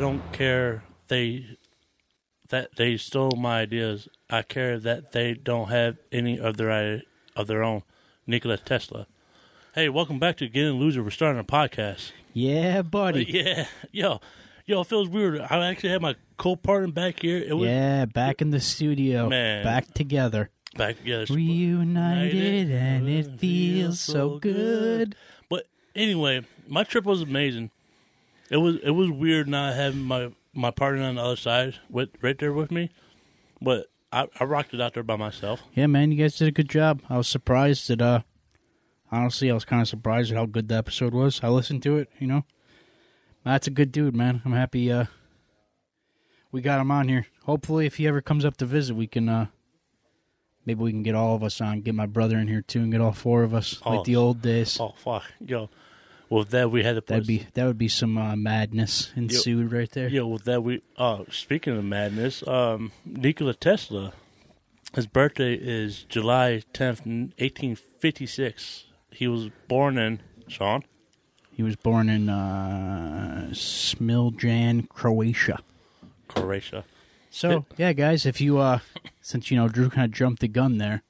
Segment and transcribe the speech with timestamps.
[0.00, 1.44] Don't care they
[2.48, 4.08] that they stole my ideas.
[4.28, 7.02] I care that they don't have any of their
[7.36, 7.82] of their own.
[8.26, 9.06] Nikola Tesla.
[9.74, 11.02] Hey, welcome back to Getting Loser.
[11.02, 12.12] We're starting a podcast.
[12.32, 13.24] Yeah, buddy.
[13.28, 14.20] Yeah, yo,
[14.66, 15.40] yo, it feels weird.
[15.40, 17.38] I actually had my co-partner back here.
[17.38, 19.28] It was Yeah, back in the studio.
[19.28, 19.64] Man.
[19.64, 20.50] Back together.
[20.76, 21.26] back together.
[21.32, 25.14] Reunited and it feels so good.
[25.48, 27.70] But anyway, my trip was amazing.
[28.50, 32.10] It was it was weird not having my my partner on the other side with
[32.20, 32.90] right there with me,
[33.62, 35.62] but I, I rocked it out there by myself.
[35.74, 37.00] Yeah, man, you guys did a good job.
[37.08, 38.20] I was surprised that uh
[39.12, 41.40] honestly I was kinda surprised at how good the episode was.
[41.42, 42.44] I listened to it, you know.
[43.44, 44.42] That's a good dude, man.
[44.44, 45.04] I'm happy uh
[46.52, 47.26] we got him on here.
[47.44, 49.46] Hopefully if he ever comes up to visit we can uh
[50.66, 52.90] maybe we can get all of us on, get my brother in here too and
[52.90, 54.78] get all four of us Oh, like the old days.
[54.80, 55.70] Oh fuck, yo!
[56.30, 59.90] With that we had put That'd be that would be some uh, madness ensued right
[59.90, 60.08] there.
[60.08, 60.28] yo.
[60.28, 64.12] With that we uh speaking of madness, um, Nikola Tesla,
[64.94, 67.02] his birthday is July tenth,
[67.38, 68.84] eighteen fifty six.
[69.10, 70.84] He was born in Sean.
[71.52, 75.58] He was born in uh, Smiljan, Croatia.
[76.28, 76.84] Croatia.
[77.30, 78.78] So yeah, guys, if you uh,
[79.20, 81.02] since you know Drew kind of jumped the gun there,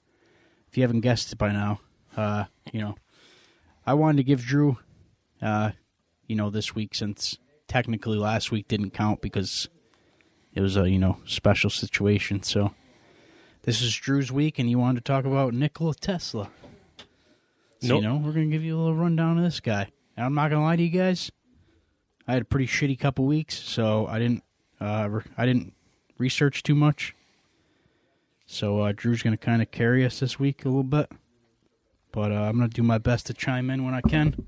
[0.71, 1.81] if you haven't guessed it by now,
[2.17, 2.97] uh, you know,
[3.87, 4.79] I wanted to give Drew,
[5.43, 5.71] uh,
[6.27, 7.39] you know, this week since
[7.69, 9.69] technically last week didn't count because
[10.55, 12.43] it was a you know special situation.
[12.43, 12.75] So
[13.63, 16.51] this is Drew's week, and you wanted to talk about Nikola Tesla.
[17.83, 18.03] So, Nope.
[18.03, 19.91] you know, we're gonna give you a little rundown of this guy.
[20.17, 21.31] And I'm not gonna lie to you guys,
[22.29, 24.43] I had a pretty shitty couple weeks, so I didn't,
[24.81, 25.73] uh, re- I didn't
[26.19, 27.15] research too much.
[28.47, 31.11] So uh, Drew's gonna kind of carry us this week a little bit,
[32.13, 34.47] but uh, I'm gonna do my best to chime in when I can.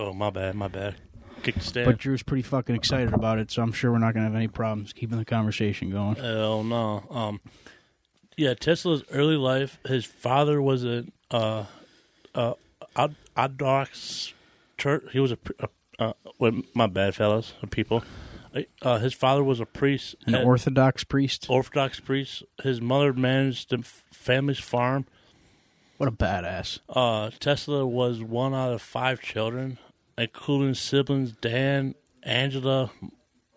[0.00, 0.94] Oh my bad, my bad.
[1.42, 1.86] Kick the stand.
[1.86, 4.48] But Drew's pretty fucking excited about it, so I'm sure we're not gonna have any
[4.48, 6.16] problems keeping the conversation going.
[6.16, 7.04] Hell no.
[7.10, 7.40] Um,
[8.36, 9.78] yeah, Tesla's early life.
[9.86, 11.66] His father was a uh,
[12.34, 12.54] uh,
[12.96, 14.32] Od- Orthodox
[14.78, 15.04] church.
[15.12, 15.66] He was a, uh,
[15.98, 18.02] uh, well, my bad, fellas, people.
[18.82, 21.46] Uh, his father was a priest, An at- Orthodox priest.
[21.48, 22.42] Orthodox priest.
[22.62, 25.06] His mother managed the f- family's farm.
[25.98, 26.78] What a badass!
[26.88, 29.78] Uh, Tesla was one out of five children,
[30.18, 32.90] including siblings Dan, Angela,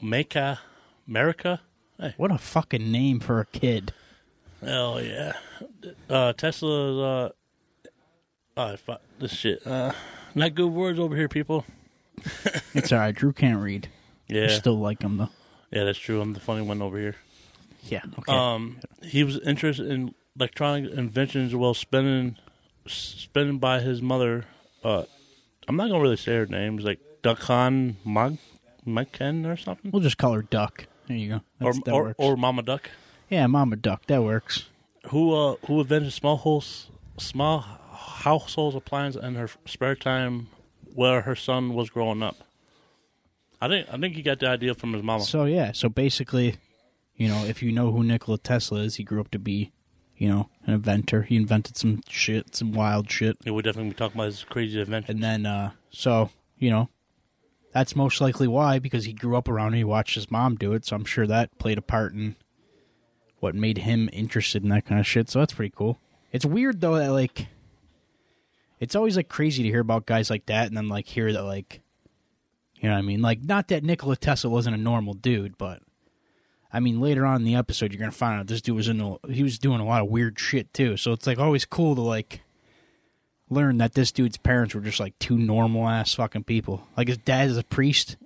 [0.01, 0.59] Mecca,
[1.07, 1.61] America.
[2.17, 3.93] What a fucking name for a kid.
[4.61, 5.33] Hell yeah.
[6.09, 7.89] Uh, Tesla's, uh,
[8.57, 9.65] oh, fuck this shit.
[9.65, 9.91] Uh,
[10.35, 11.65] not good words over here, people.
[12.73, 13.13] It's all right.
[13.15, 13.87] Drew can't read.
[14.29, 14.47] I Yeah.
[14.47, 15.29] still like him though.
[15.71, 16.21] Yeah, that's true.
[16.21, 17.15] I'm the funny one over here.
[17.83, 18.01] Yeah.
[18.19, 18.31] Okay.
[18.33, 22.37] Um, he was interested in electronic inventions while spending,
[22.87, 24.45] spending by his mother.
[24.83, 25.03] Uh,
[25.68, 26.78] I'm not gonna really say her name.
[26.78, 28.38] It's like Duchan Mag,
[28.85, 29.91] Magken or something.
[29.91, 30.85] we'll just call her Duck.
[31.07, 31.35] There you go.
[31.62, 32.16] Or, That's, that or, works.
[32.18, 32.90] or Mama Duck.
[33.29, 34.06] yeah, Mama Duck.
[34.07, 34.66] That works.
[35.07, 36.88] who uh who invented small house
[37.18, 37.59] small
[37.91, 40.47] household appliance in her spare time
[40.96, 42.38] where her son was growing up.
[43.62, 45.24] I think I think he got the idea from his mama.
[45.24, 46.56] So yeah, so basically,
[47.16, 49.72] you know, if you know who Nikola Tesla is, he grew up to be,
[50.18, 51.24] you know, an inventor.
[51.24, 54.79] He invented some shit, some wild shit, Yeah, we definitely be talking about his crazy
[54.79, 55.16] invention.
[55.16, 56.90] and then uh so you know,
[57.74, 59.78] that's most likely why because he grew up around it.
[59.78, 62.35] He watched his mom do it, so I'm sure that played a part in
[63.40, 65.29] what made him interested in that kind of shit.
[65.29, 66.00] So that's pretty cool.
[66.31, 67.48] It's weird though that like,
[68.80, 71.44] it's always like crazy to hear about guys like that, and then like hear that
[71.44, 71.81] like,
[72.75, 73.21] you know what I mean?
[73.21, 75.81] Like, not that Nikola Tesla wasn't a normal dude, but
[76.73, 78.99] I mean, later on in the episode, you're gonna find out this dude was in
[78.99, 80.97] a, he was doing a lot of weird shit too.
[80.97, 82.41] So it's like always cool to like
[83.47, 86.87] learn that this dude's parents were just like two normal ass fucking people.
[86.97, 88.17] Like his dad is a priest,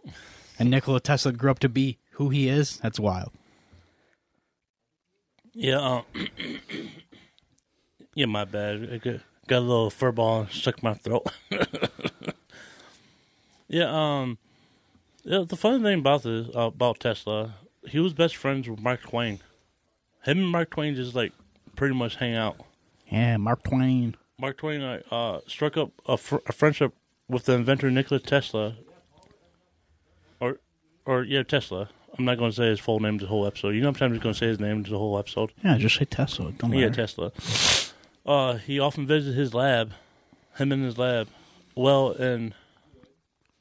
[0.58, 2.78] and Nikola Tesla grew up to be who he is.
[2.78, 3.32] That's wild.
[5.54, 6.04] yeah, um,
[8.14, 8.90] yeah, my bad.
[8.94, 11.28] I got, a little fur ball and stuck my throat.
[13.68, 14.38] yeah, um,
[15.24, 17.56] yeah, the funny thing about this uh, about Tesla,
[17.88, 19.40] he was best friends with Mark Twain.
[20.24, 21.32] Him and Mark Twain just like
[21.76, 22.58] pretty much hang out.
[23.10, 24.16] Yeah, Mark Twain.
[24.40, 26.94] Mark Twain uh, struck up a, fr- a friendship
[27.28, 28.76] with the inventor Nikola Tesla,
[30.40, 30.60] or
[31.06, 31.90] or yeah Tesla.
[32.18, 33.70] I'm not going to say his full name the whole episode.
[33.76, 35.52] You know, I'm just going to say his name the whole episode.
[35.64, 36.52] Yeah, just say Tesla.
[36.52, 36.96] Don't Yeah, matter.
[37.06, 37.32] Tesla.
[38.26, 39.94] Uh, he often visited his lab,
[40.58, 41.28] him in his lab.
[41.76, 42.56] Well, in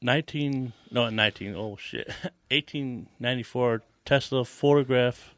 [0.01, 2.07] 19, no, in 19, oh shit,
[2.49, 5.33] 1894, Tesla photographed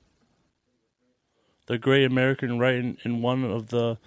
[1.65, 3.97] the great American writing in one of the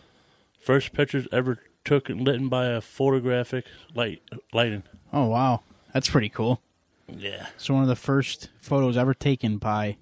[0.61, 4.23] first pictures ever took and lit by a photographic light
[4.53, 4.85] lighting.
[5.13, 5.63] Oh wow,
[5.93, 6.63] that's pretty cool.
[7.09, 7.49] Yeah.
[7.57, 9.97] So one of the first photos ever taken by,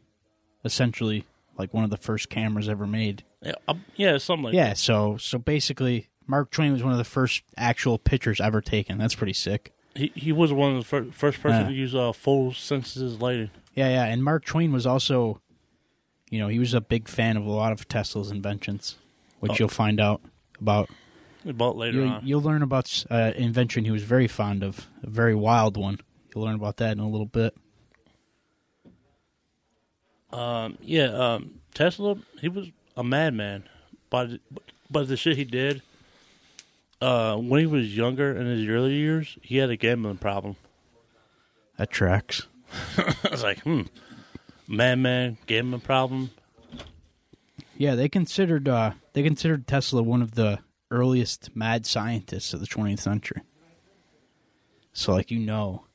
[0.62, 1.24] essentially,
[1.56, 3.24] like one of the first cameras ever made.
[3.40, 4.74] Yeah, um, yeah, something like Yeah.
[4.74, 8.98] So so basically, Mark Twain was one of the first actual pictures ever taken.
[8.98, 9.72] That's pretty sick.
[10.00, 11.68] He he was one of the fir- first person Yeah.
[11.68, 13.50] to use uh, photosynthesis lighting.
[13.74, 14.04] Yeah, yeah.
[14.04, 15.40] And Mark Twain was also,
[16.30, 18.96] you know, he was a big fan of a lot of Tesla's inventions,
[19.40, 19.56] which Oh.
[19.60, 20.20] you'll find out
[20.60, 20.88] about.
[21.46, 22.26] About later You'll, on.
[22.26, 25.98] you'll learn about uh, invention he was very fond of, a very wild one.
[26.34, 27.54] You'll learn about that in a little bit.
[30.32, 33.64] Um, yeah, um, Tesla, he was a madman,
[34.10, 34.30] but
[34.90, 35.82] but the shit he did.
[37.00, 40.56] Uh, when he was younger in his early years, he had a gambling problem.
[41.78, 42.46] That tracks.
[42.98, 43.82] I was like, hmm,
[44.68, 46.30] madman, gambling problem.
[47.76, 50.58] Yeah, they considered uh, they considered Tesla one of the
[50.90, 53.42] earliest mad scientists of the 20th century.
[54.92, 55.86] So, like, you know.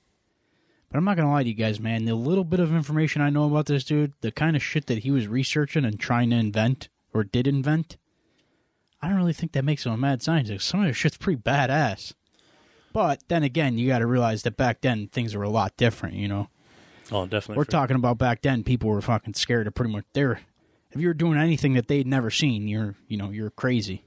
[0.89, 2.05] But I'm not gonna lie to you guys, man.
[2.05, 4.99] The little bit of information I know about this dude, the kind of shit that
[4.99, 7.97] he was researching and trying to invent or did invent,
[9.05, 10.67] I don't really think that makes him a mad scientist.
[10.67, 12.13] Some of this shit's pretty badass.
[12.91, 16.15] But then again, you got to realize that back then things were a lot different.
[16.15, 16.49] You know,
[17.11, 17.57] Oh, definitely.
[17.57, 18.63] we're talking about back then.
[18.63, 20.05] People were fucking scared of pretty much.
[20.13, 20.39] They're
[20.91, 24.05] if you were doing anything that they'd never seen, you're you know you're crazy.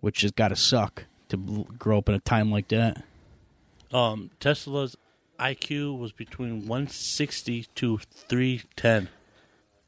[0.00, 1.36] Which has got to suck to
[1.78, 3.04] grow up in a time like that.
[3.92, 4.96] Um, Tesla's
[5.38, 9.08] IQ was between 160 to 310.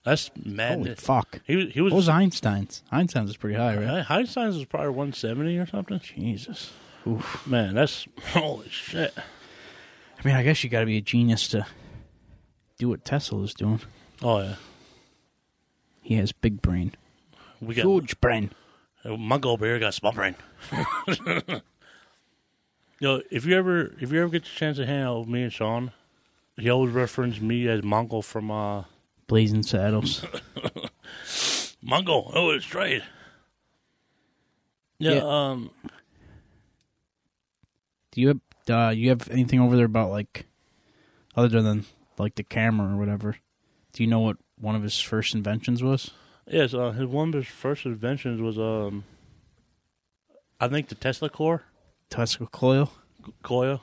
[0.04, 0.78] That's mad.
[0.78, 1.40] Holy fuck!
[1.46, 1.72] He was.
[1.72, 1.92] He was.
[1.92, 2.82] What was Einstein's?
[2.90, 4.10] Einstein's is pretty high, right?
[4.10, 6.00] Einstein's was probably 170 or something.
[6.00, 6.72] Jesus.
[7.06, 7.46] Oof.
[7.46, 9.14] Man, that's holy shit.
[9.16, 11.66] I mean, I guess you got to be a genius to
[12.78, 13.80] do what Tesla is doing.
[14.22, 14.54] Oh yeah,
[16.02, 16.94] He has big brain,
[17.60, 18.50] we got huge brain.
[19.04, 20.36] Monk over here got small brain.
[23.00, 25.42] Yo, if you ever if you ever get the chance to hang out with me
[25.42, 25.90] and Sean,
[26.56, 28.84] he always referenced me as Mongo from uh
[29.32, 30.20] Blazing Saddles.
[31.82, 32.30] Mongo.
[32.34, 33.00] Oh, it's straight.
[34.98, 35.20] Yeah, Yeah.
[35.22, 35.70] um,
[38.10, 40.44] Do you have uh, you have anything over there about like
[41.34, 41.86] other than
[42.18, 43.38] like the camera or whatever?
[43.94, 46.10] Do you know what one of his first inventions was?
[46.46, 49.04] yes, uh, his one of his first inventions was um,
[50.60, 51.62] I think the Tesla core
[52.10, 52.92] Tesla coil.
[53.42, 53.80] coil.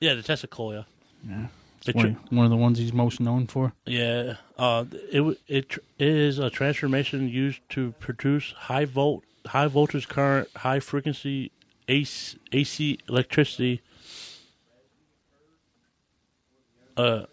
[0.00, 0.84] Yeah, the Tesla coil.
[1.24, 1.46] Yeah.
[1.86, 3.72] It One, one of the ones he's most known for.
[3.86, 10.06] Yeah, uh, it it tr- is a transformation used to produce high volt, high voltage
[10.08, 11.52] current, high frequency
[11.88, 13.80] AC, AC electricity.
[16.96, 17.24] Uh,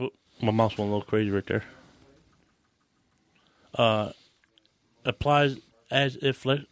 [0.00, 0.10] oh,
[0.42, 1.64] my mouse went a little crazy right there.
[3.74, 4.10] Uh,
[5.04, 5.56] applies
[5.90, 6.64] as if le-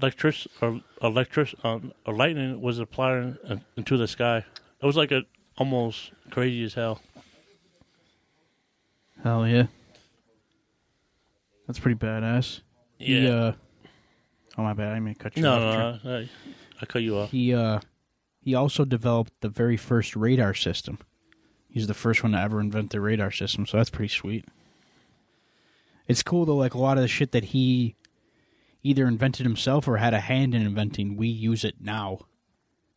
[0.00, 4.38] electric or electric um, or lightning was applied in- into the sky.
[4.80, 5.24] It was like a
[5.56, 7.00] almost crazy as hell.
[9.22, 9.66] Hell yeah.
[11.66, 12.60] That's pretty badass.
[12.98, 13.52] He, uh,
[14.58, 16.04] oh my bad, I may cut you No, off.
[16.04, 16.28] no, I,
[16.80, 17.30] I cut you off.
[17.30, 17.80] He uh
[18.40, 20.98] he also developed the very first radar system.
[21.68, 24.44] He's the first one to ever invent the radar system, so that's pretty sweet.
[26.06, 27.96] It's cool though, like a lot of the shit that he
[28.82, 32.18] either invented himself or had a hand in inventing, we use it now.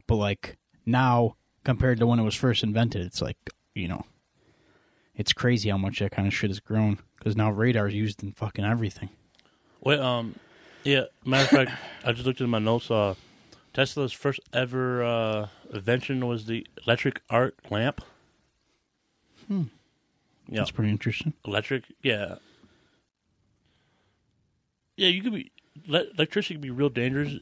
[0.05, 1.37] But like now
[1.67, 3.36] compared to when it was first invented, it's like
[3.75, 4.05] you know,
[5.17, 8.24] it's crazy how much that kind of shit has grown because now radar is used
[8.24, 9.09] in fucking everything.
[9.81, 10.36] Wait, um,
[10.86, 11.03] yeah.
[11.25, 12.89] Matter of fact, I just looked at my notes.
[12.89, 13.15] Uh,
[13.74, 18.01] Tesla's first ever uh, invention was the electric arc lamp.
[19.50, 19.63] Hmm.
[20.47, 21.33] Yeah, That's pretty interesting.
[21.45, 21.83] electric.
[22.01, 22.36] Yeah,
[24.95, 25.09] yeah.
[25.09, 25.51] You could be
[25.86, 27.33] le- electricity can be real dangerous.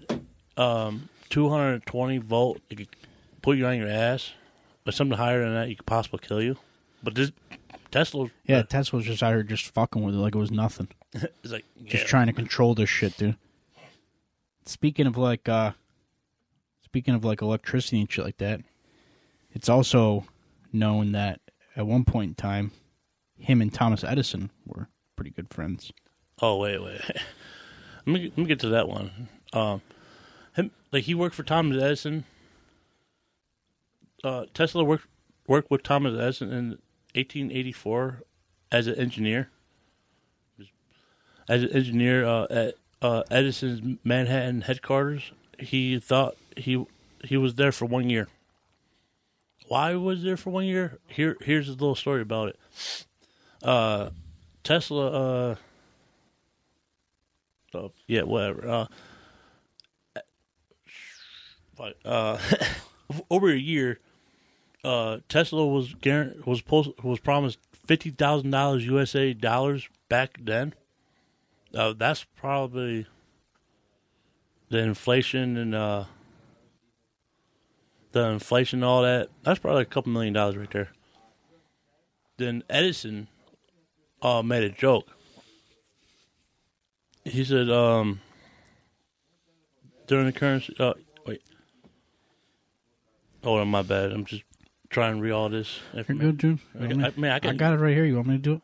[0.58, 2.60] Um, two hundred twenty volt.
[2.72, 2.88] It could
[3.46, 4.32] put you on your ass.
[4.84, 6.58] But something higher than that, you could possibly kill you.
[7.04, 7.32] But this
[7.92, 10.90] Tesla, Yeah, Tesla was just out here just fucking with it like it was nothing.
[11.14, 12.10] is like just yeah.
[12.10, 13.38] trying to control this shit, dude.
[14.66, 15.72] Speaking of like uh
[16.84, 18.62] speaking of like electricity and shit like that,
[19.52, 20.26] it's also
[20.74, 21.40] known that
[21.76, 22.72] at one point in time
[23.38, 25.92] him and Thomas Edison were pretty good friends.
[26.42, 27.02] Oh wait, wait.
[28.06, 29.30] let me let me get to that one.
[29.54, 29.82] Um,
[30.56, 32.26] him like he worked for Thomas Edison.
[34.26, 35.06] Uh, Tesla worked
[35.48, 36.70] worked with Thomas Edison in
[37.14, 38.24] 1884
[38.72, 39.52] as an engineer.
[41.48, 46.84] As an engineer uh, at uh, Edison's Manhattan headquarters, he thought he
[47.24, 48.28] he was there for one year.
[49.68, 50.98] Why was there for one year?
[51.08, 52.60] Here, here's a little story about it.
[53.62, 54.10] Uh,
[54.64, 55.56] Tesla.
[57.74, 58.88] Uh, yeah, whatever.
[61.78, 62.40] Uh, uh,
[63.30, 64.00] over a year,
[64.86, 70.74] uh, Tesla was guarant- was post- was promised fifty thousand dollars USA dollars back then.
[71.74, 73.08] Uh, that's probably
[74.70, 76.06] the inflation and uh,
[78.12, 79.30] the inflation, all that.
[79.44, 80.90] That's probably a couple million dollars right there.
[82.38, 83.28] Then Edison
[84.22, 85.08] uh, made a joke.
[87.24, 88.22] He said, um,
[90.06, 90.94] during the currency, uh,
[91.26, 91.42] wait,
[93.44, 94.12] hold on, my bad.
[94.12, 94.44] I'm just
[94.96, 95.82] trying to read all this.
[95.94, 96.60] If, You're good, dude.
[96.80, 98.06] I, I, I, mean, I, can, got it right here.
[98.06, 98.62] You want me to do it?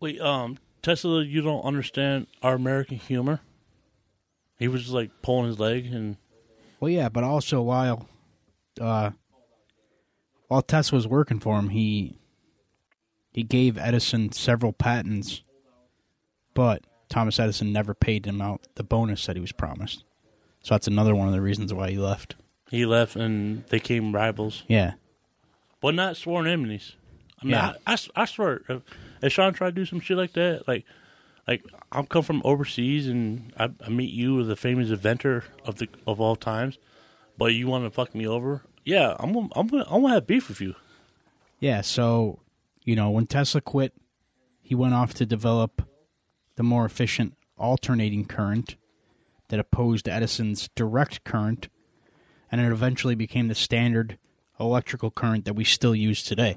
[0.00, 3.40] Wait, um, Tesla, you don't understand our American humor.
[4.58, 6.16] He was just like pulling his leg, and
[6.80, 8.08] Well, yeah, but also while
[8.80, 9.10] uh,
[10.48, 12.18] while Tesla was working for him, he
[13.30, 15.42] he gave Edison several patents,
[16.54, 20.04] but Thomas Edison never paid him out the bonus that he was promised.
[20.62, 22.34] So that's another one of the reasons why he left.
[22.70, 24.94] He left, and they came rivals, Yeah,
[25.80, 26.94] but not sworn enemies.
[27.40, 27.72] I mean, Yeah.
[27.86, 28.82] I, I, I swear, if,
[29.22, 30.84] if Sean tried to do some shit like that, like,
[31.46, 35.88] like I'm come from overseas, and I, I meet you, the famous inventor of the
[36.06, 36.78] of all times,
[37.36, 38.62] but you want to fuck me over?
[38.84, 40.74] Yeah, I'm, gonna- I'm, gonna, I'm gonna have beef with you.
[41.60, 41.80] yeah.
[41.82, 42.40] So
[42.84, 43.92] you know, when Tesla quit,
[44.62, 45.82] he went off to develop
[46.56, 48.76] the more efficient alternating current
[49.48, 51.68] that opposed Edison's direct current,
[52.50, 54.18] and it eventually became the standard
[54.60, 56.56] electrical current that we still use today.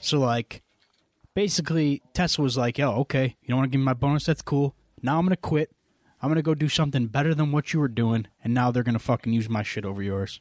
[0.00, 0.62] So, like,
[1.34, 4.24] basically, Tesla was like, "Yo, okay, you don't want to give me my bonus?
[4.26, 4.74] That's cool.
[5.02, 5.70] Now I'm gonna quit.
[6.20, 8.98] I'm gonna go do something better than what you were doing, and now they're gonna
[8.98, 10.40] fucking use my shit over yours."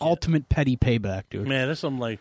[0.00, 1.46] Ultimate petty payback, dude.
[1.46, 2.18] Man, that's something like,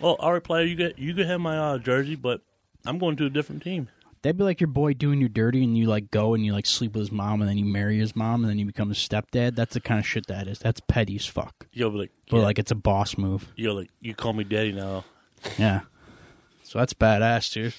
[0.00, 2.40] oh, all right, player, you get you can have my uh, jersey, but
[2.84, 3.88] I'm going to a different team.
[4.22, 6.66] That'd be like your boy doing you dirty, and you like go and you like
[6.66, 8.94] sleep with his mom, and then you marry his mom, and then you become a
[8.94, 9.54] stepdad.
[9.54, 10.58] That's the kind of shit that is.
[10.58, 11.66] That's petty as fuck.
[11.72, 13.52] You'll be like, But yeah, like, it's a boss move.
[13.56, 15.04] you're like, you call me daddy now.
[15.58, 15.80] Yeah.
[16.64, 17.74] So that's badass, dude.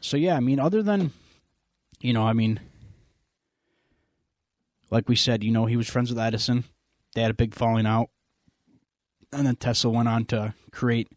[0.00, 1.12] So yeah, I mean, other than,
[2.00, 2.58] you know, I mean,
[4.90, 6.64] like we said, you know, he was friends with Edison.
[7.14, 8.08] They had a big falling out,
[9.32, 11.08] and then Tesla went on to create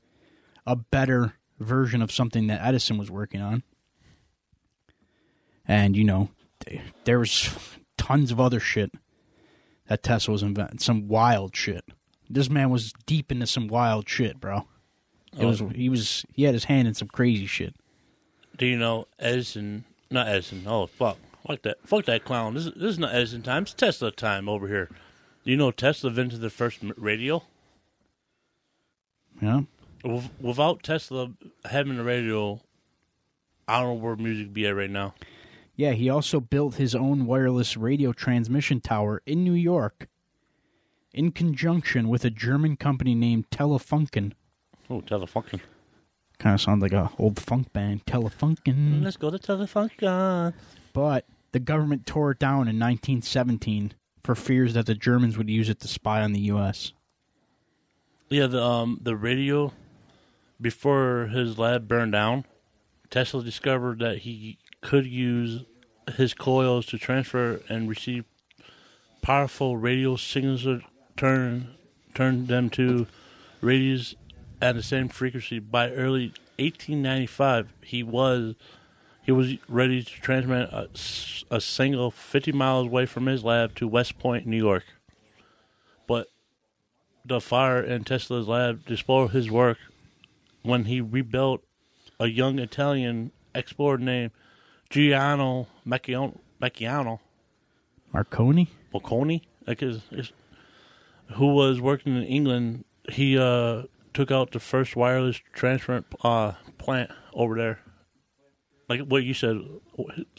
[0.67, 3.63] a better version of something that Edison was working on.
[5.67, 6.29] And you know,
[7.05, 7.53] there was
[7.97, 8.91] tons of other shit
[9.87, 11.85] that Tesla was inventing, some wild shit.
[12.29, 14.65] This man was deep into some wild shit, bro.
[15.37, 15.47] It Oh.
[15.47, 17.75] was he was he had his hand in some crazy shit.
[18.57, 19.85] Do you know Edison?
[20.11, 20.63] Not Edison.
[20.67, 21.17] Oh fuck,
[21.47, 22.53] fuck that, fuck that clown.
[22.53, 23.63] This is, this is not Edison time.
[23.63, 24.89] It's Tesla time over here.
[25.43, 27.43] Do you know Tesla invented the first radio?
[29.41, 29.65] With-
[30.03, 31.31] Without Tesla
[31.65, 32.61] having a radio,
[33.67, 35.13] I don't know where music would be at right now.
[35.75, 40.07] Yeah, he also built his own wireless radio transmission tower in New York
[41.13, 44.33] in conjunction with a German company named Telefunken.
[44.89, 45.61] Oh, Telefunken.
[46.37, 49.03] Kind of sounds like a old funk band, Telefunken.
[49.03, 50.53] Let's go to Telefunken.
[50.91, 53.93] But the government tore it down in 1917
[54.23, 56.91] for fears that the Germans would use it to spy on the U.S.
[58.29, 59.71] Yeah, the um the radio
[60.63, 62.45] before his lab burned down,
[63.11, 65.65] Tesla discovered that he could use
[66.15, 68.25] his coils to transfer and receive
[69.21, 70.65] powerful radio signals
[71.15, 71.75] turn
[72.15, 73.07] turn them to
[73.61, 74.15] radios
[74.61, 75.59] at the same frequency.
[75.59, 78.55] By early 1895, he was
[79.21, 80.69] he was ready to transmit
[81.49, 84.83] a single 50 miles away from his lab to West Point, New York.
[86.07, 86.27] But
[87.25, 89.77] the fire in Tesla's lab destroyed his work
[90.63, 91.63] when he rebuilt
[92.19, 94.31] a young Italian explorer named
[94.89, 97.19] Giuliano Macchiano, Macchiano
[98.11, 98.69] Marconi?
[98.93, 100.31] Bocconi, like his, his,
[101.33, 102.85] who was working in England.
[103.09, 107.79] He uh, took out the first wireless transfer uh, plant over there.
[108.87, 109.59] Like what you said,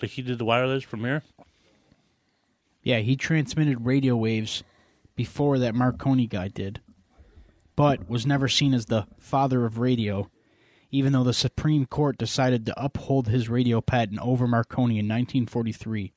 [0.00, 1.22] like he did the wireless from here.
[2.82, 4.62] Yeah, he transmitted radio waves
[5.16, 6.80] before that Marconi guy did,
[7.76, 10.30] but was never seen as the father of radio,
[10.90, 16.12] even though the Supreme Court decided to uphold his radio patent over Marconi in 1943.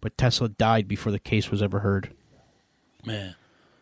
[0.00, 2.14] But Tesla died before the case was ever heard.
[3.06, 3.34] Man,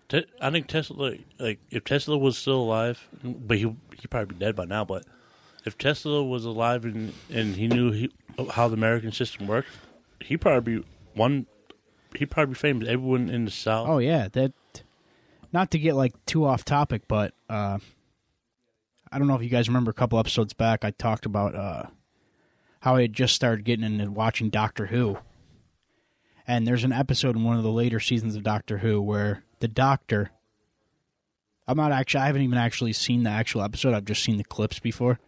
[0.09, 4.35] Te- I think Tesla, like, like if Tesla was still alive, but he he probably
[4.35, 4.85] be dead by now.
[4.85, 5.05] But
[5.65, 8.13] if Tesla was alive and and he knew he,
[8.51, 9.71] how the American system worked,
[10.21, 11.47] he'd probably be one.
[12.15, 12.89] He'd probably be famous.
[12.89, 13.89] Everyone in the South.
[13.89, 14.53] Oh yeah, that.
[15.53, 17.79] Not to get like too off topic, but uh,
[19.11, 20.85] I don't know if you guys remember a couple episodes back.
[20.85, 21.85] I talked about uh,
[22.81, 25.19] how I had just started getting into watching Doctor Who,
[26.47, 29.69] and there's an episode in one of the later seasons of Doctor Who where the
[29.69, 30.31] Doctor.
[31.69, 32.23] I'm not actually.
[32.23, 33.93] I haven't even actually seen the actual episode.
[33.93, 35.21] I've just seen the clips before.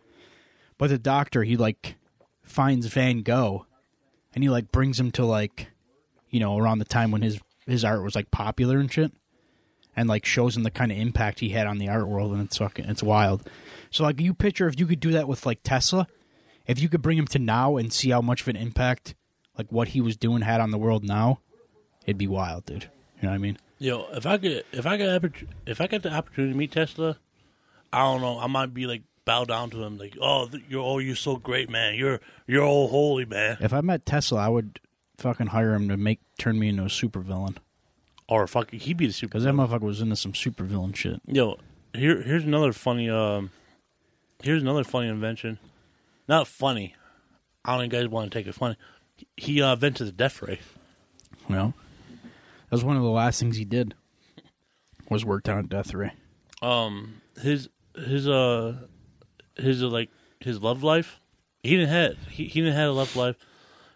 [0.78, 1.96] But the Doctor, he like
[2.42, 3.66] finds Van Gogh,
[4.34, 5.68] and he like brings him to like,
[6.30, 9.12] you know, around the time when his his art was like popular and shit
[9.96, 12.42] and like shows him the kind of impact he had on the art world, and
[12.42, 13.48] it's fucking it's wild.
[13.90, 16.06] So like you picture if you could do that with like Tesla,
[16.66, 19.14] if you could bring him to now and see how much of an impact
[19.56, 21.40] like what he was doing had on the world now,
[22.06, 22.84] it'd be wild, dude.
[23.20, 23.58] You know what I mean?
[23.78, 25.32] Yo, if I could, if I got,
[25.66, 27.18] if I got the opportunity to meet Tesla,
[27.92, 28.38] I don't know.
[28.38, 31.70] I might be like bow down to him, like, oh, you're, oh, you're so great,
[31.70, 31.94] man.
[31.94, 33.56] You're, you're all holy, man.
[33.60, 34.80] If I met Tesla, I would
[35.18, 37.56] fucking hire him to make turn me into a supervillain.
[38.28, 39.30] Or fucking, he'd be the super.
[39.30, 41.20] Because that motherfucker was into some supervillain shit.
[41.26, 41.58] Yo,
[41.94, 43.10] here, here's another funny.
[43.10, 43.50] Um,
[44.42, 45.58] here's another funny invention.
[46.26, 46.94] Not funny.
[47.64, 48.76] I don't think guys want to take it funny.
[49.36, 50.60] He uh, invented the death ray.
[51.48, 51.74] You know,
[52.12, 53.94] that was one of the last things he did.
[55.10, 56.12] Was work on at Death Ray.
[56.62, 58.78] Um, his his uh
[59.56, 60.08] his uh, like
[60.40, 61.20] his love life.
[61.62, 63.36] He didn't have he, he didn't have a love life.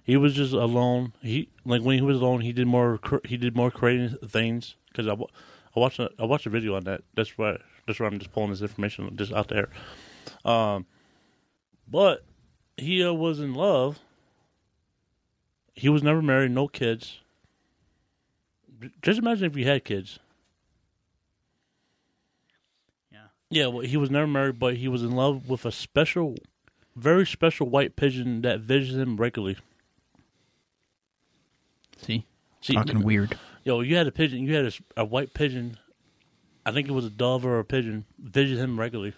[0.09, 1.13] He was just alone.
[1.21, 4.75] He like when he was alone, he did more he did more creating things.
[4.89, 7.03] Because I, I watched a, I watched a video on that.
[7.15, 9.69] That's why that's why I'm just pulling this information just out there.
[10.47, 10.87] Um,
[11.87, 12.25] but
[12.79, 13.99] he uh, was in love.
[15.75, 17.19] He was never married, no kids.
[19.03, 20.19] Just imagine if you had kids.
[23.13, 23.27] Yeah.
[23.51, 26.35] Yeah, well, he was never married, but he was in love with a special,
[26.97, 29.59] very special white pigeon that visits him regularly.
[31.99, 32.27] See,
[32.61, 33.39] See, fucking weird.
[33.65, 35.79] yo, you had a pigeon, you had a, a white pigeon.
[36.65, 38.05] I think it was a dove or a pigeon.
[38.19, 39.15] Visit him regularly.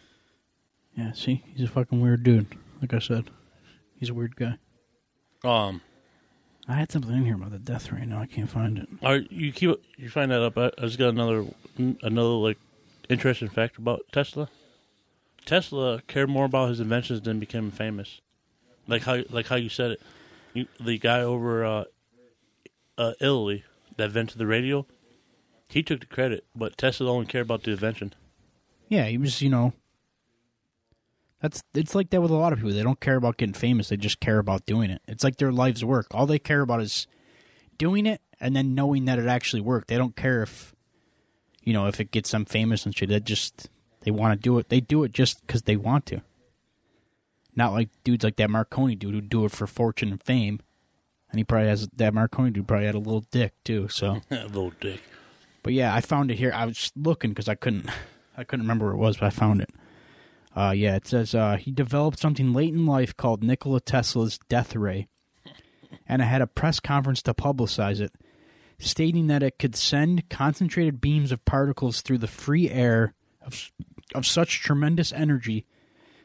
[0.96, 2.46] Yeah, see, he's a fucking weird dude.
[2.80, 3.30] Like I said,
[3.96, 4.58] he's a weird guy.
[5.44, 5.80] Um,
[6.68, 8.04] I had something in here about the death ray.
[8.04, 8.88] Now I can't find it.
[9.02, 10.56] are you keep you find that up?
[10.58, 11.44] I, I just got another
[11.78, 12.58] another like
[13.08, 14.48] interesting fact about Tesla.
[15.46, 18.20] Tesla cared more about his inventions than became famous.
[18.86, 20.02] Like how like how you said it.
[20.54, 21.84] You, the guy over uh,
[23.00, 23.64] uh, Italy
[23.96, 24.86] that invented the radio,
[25.68, 28.14] he took the credit, but Tesla only cared about the invention.
[28.88, 29.40] Yeah, he was.
[29.40, 29.72] You know,
[31.40, 32.74] that's it's like that with a lot of people.
[32.74, 33.88] They don't care about getting famous.
[33.88, 35.00] They just care about doing it.
[35.08, 36.08] It's like their life's work.
[36.10, 37.06] All they care about is
[37.78, 39.88] doing it and then knowing that it actually worked.
[39.88, 40.74] They don't care if
[41.62, 43.08] you know if it gets them famous and shit.
[43.08, 44.68] They just they want to do it.
[44.68, 46.20] They do it just because they want to.
[47.56, 50.60] Not like dudes like that Marconi dude who do it for fortune and fame.
[51.30, 53.88] And he probably has that Mark Marconi dude probably had a little dick too.
[53.88, 55.00] So, a Little dick.
[55.62, 56.52] but yeah, I found it here.
[56.54, 57.88] I was looking because I couldn't,
[58.36, 59.70] I couldn't remember where it was, but I found it.
[60.56, 64.74] Uh, yeah, it says uh, he developed something late in life called Nikola Tesla's death
[64.74, 65.06] ray,
[66.08, 68.12] and I had a press conference to publicize it,
[68.80, 73.70] stating that it could send concentrated beams of particles through the free air of
[74.12, 75.64] of such tremendous energy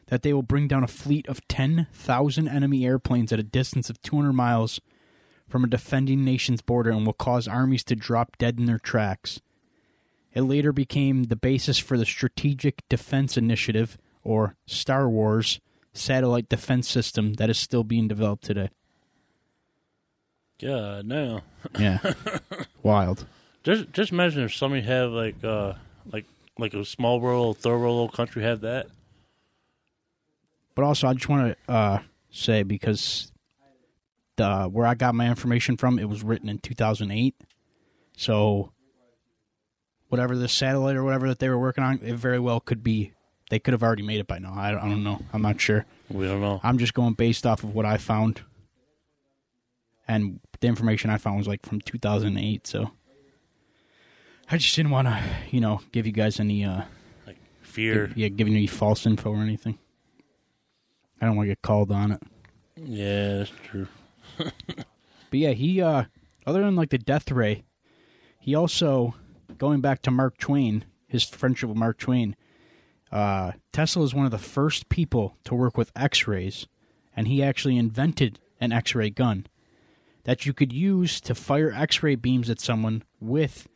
[0.08, 3.88] that they will bring down a fleet of ten thousand enemy airplanes at a distance
[3.88, 4.80] of two hundred miles
[5.48, 9.40] from a defending nation's border and will cause armies to drop dead in their tracks.
[10.32, 15.60] It later became the basis for the Strategic Defense Initiative, or Star Wars,
[15.94, 18.70] satellite defense system that is still being developed today.
[20.58, 21.40] Yeah, no.
[21.78, 21.98] Yeah.
[22.82, 23.26] Wild.
[23.64, 25.72] Just just imagine if somebody had like uh
[26.12, 26.24] like
[26.58, 28.86] like a small rural, third world little country have that.
[30.74, 33.32] But also, I just want to uh, say because
[34.36, 37.34] the where I got my information from, it was written in 2008.
[38.16, 38.72] So
[40.08, 43.12] whatever the satellite or whatever that they were working on, it very well could be.
[43.48, 44.54] They could have already made it by now.
[44.56, 45.20] I, I don't know.
[45.32, 45.86] I'm not sure.
[46.10, 46.60] We don't know.
[46.64, 48.42] I'm just going based off of what I found,
[50.08, 52.66] and the information I found was like from 2008.
[52.66, 52.90] So
[54.50, 56.82] I just didn't want to, you know, give you guys any, uh,
[57.26, 58.08] like Fear.
[58.08, 59.78] give, yeah, giving you any false info or anything.
[61.20, 62.22] I don't want to get called on it.
[62.76, 63.86] Yeah, that's true.
[64.38, 66.04] But yeah, he uh
[66.46, 67.64] other than like the death ray,
[68.40, 69.14] he also
[69.58, 72.36] going back to Mark Twain, his friendship with Mark Twain,
[73.12, 76.66] Uh, Tesla is one of the first people to work with X-rays,
[77.16, 79.46] and he actually invented an X-ray gun
[80.24, 83.68] that you could use to fire X-ray beams at someone with,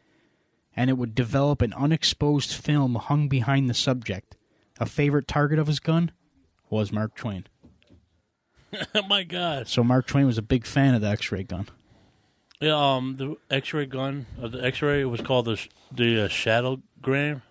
[0.74, 4.36] and it would develop an unexposed film hung behind the subject.
[4.80, 6.10] A favorite target of his gun
[6.68, 7.46] was Mark Twain.
[8.94, 9.68] Oh my god.
[9.68, 11.68] So Mark Twain was a big fan of the X-ray gun.
[12.60, 17.42] Yeah, um, the X-ray gun, uh, the X-ray was called the the uh, Shadowgram.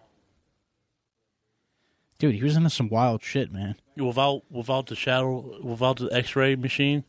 [2.20, 3.76] Dude, he was into some wild shit, man.
[3.98, 7.06] Without without the shadow, without the X-ray machine,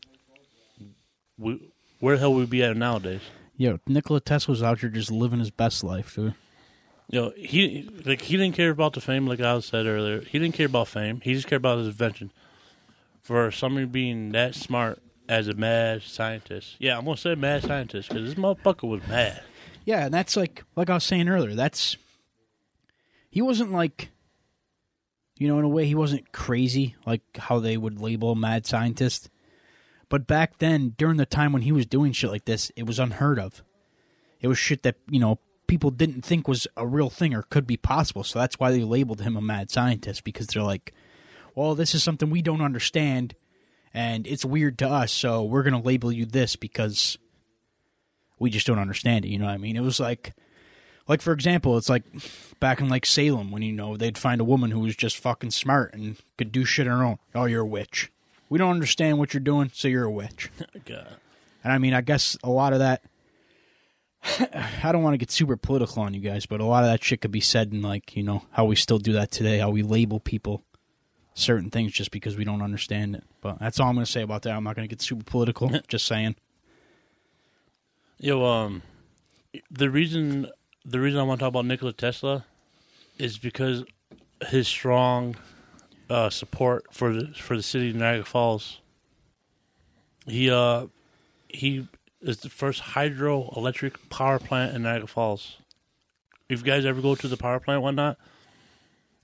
[1.37, 3.21] we, where the hell would we be at nowadays?
[3.55, 6.33] Yo, Nikola Tesla was out here just living his best life, dude.
[7.11, 10.21] Know, he like he didn't care about the fame, like I said earlier.
[10.21, 11.19] He didn't care about fame.
[11.21, 12.31] He just cared about his invention.
[13.21, 18.09] For somebody being that smart as a mad scientist, yeah, I'm gonna say mad scientist
[18.09, 19.43] because this motherfucker was mad.
[19.85, 21.97] Yeah, and that's like like I was saying earlier, that's
[23.29, 24.09] he wasn't like
[25.41, 28.67] you know, in a way he wasn't crazy like how they would label a mad
[28.67, 29.27] scientist.
[30.07, 32.99] But back then, during the time when he was doing shit like this, it was
[32.99, 33.63] unheard of.
[34.39, 37.65] It was shit that, you know, people didn't think was a real thing or could
[37.65, 38.23] be possible.
[38.23, 40.93] So that's why they labeled him a mad scientist because they're like,
[41.55, 43.35] well, this is something we don't understand
[43.93, 47.17] and it's weird to us, so we're going to label you this because
[48.39, 49.75] we just don't understand it, you know what I mean?
[49.75, 50.33] It was like
[51.07, 52.03] like for example, it's like
[52.59, 55.51] back in like Salem when you know they'd find a woman who was just fucking
[55.51, 57.17] smart and could do shit on her own.
[57.35, 58.11] Oh, you're a witch.
[58.49, 60.49] We don't understand what you're doing, so you're a witch.
[60.61, 61.15] Oh, God.
[61.63, 63.03] And I mean, I guess a lot of that.
[64.83, 67.03] I don't want to get super political on you guys, but a lot of that
[67.03, 69.69] shit could be said in like you know how we still do that today, how
[69.69, 70.63] we label people
[71.33, 73.23] certain things just because we don't understand it.
[73.41, 74.51] But that's all I'm going to say about that.
[74.51, 75.71] I'm not going to get super political.
[75.87, 76.35] just saying.
[78.19, 78.83] Yo, um,
[79.69, 80.47] the reason
[80.85, 82.45] the reason I want to talk about Nikola Tesla
[83.17, 83.83] is because
[84.47, 85.35] his strong
[86.09, 88.79] uh, support for the for the city of Niagara Falls.
[90.27, 90.87] He uh
[91.47, 91.87] he
[92.21, 95.57] is the first hydroelectric power plant in Niagara Falls.
[96.49, 98.17] If you guys ever go to the power plant, whatnot,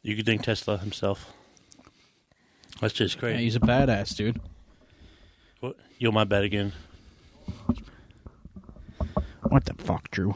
[0.01, 1.33] you could thank Tesla himself.
[2.81, 4.39] That's just Yeah, he's a badass, dude.
[5.59, 5.75] What?
[5.97, 6.73] Yo, my bad again.
[9.43, 10.35] What the fuck, Drew?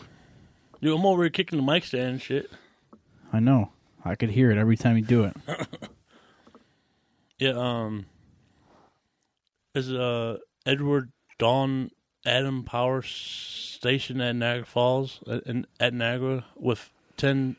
[0.79, 2.49] Yo, I'm over here kicking the mic stand and shit.
[3.31, 3.71] I know.
[4.03, 5.35] I could hear it every time you do it.
[7.37, 8.05] Yeah, um
[9.73, 11.89] is uh Edward Dawn
[12.23, 17.55] Adam Power Station at Niagara Falls uh, in at Niagara with 10,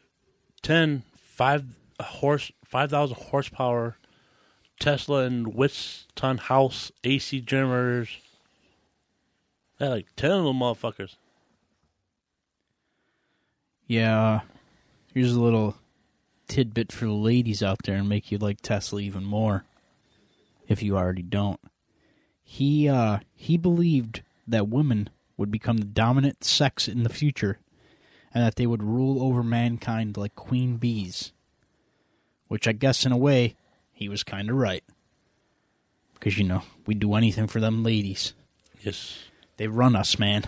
[0.63, 1.65] 10 5
[2.01, 3.97] horse 5000 horsepower
[4.83, 8.19] Tesla and Westinghouse AC generators.
[9.79, 11.15] They had like 10 of them motherfuckers.
[13.87, 14.41] Yeah.
[15.15, 15.77] Here's a little
[16.49, 19.65] tidbit for the ladies out there and make you like Tesla even more.
[20.67, 21.61] If you already don't.
[22.43, 27.61] He uh he believed that women would become the dominant sex in the future
[28.35, 31.31] and that they would rule over mankind like queen bees.
[32.49, 33.55] Which I guess in a way
[33.93, 34.85] he was kind of right.
[36.21, 38.35] Cuz you know, we do anything for them ladies.
[38.81, 39.25] Yes.
[39.57, 40.45] They run us, man.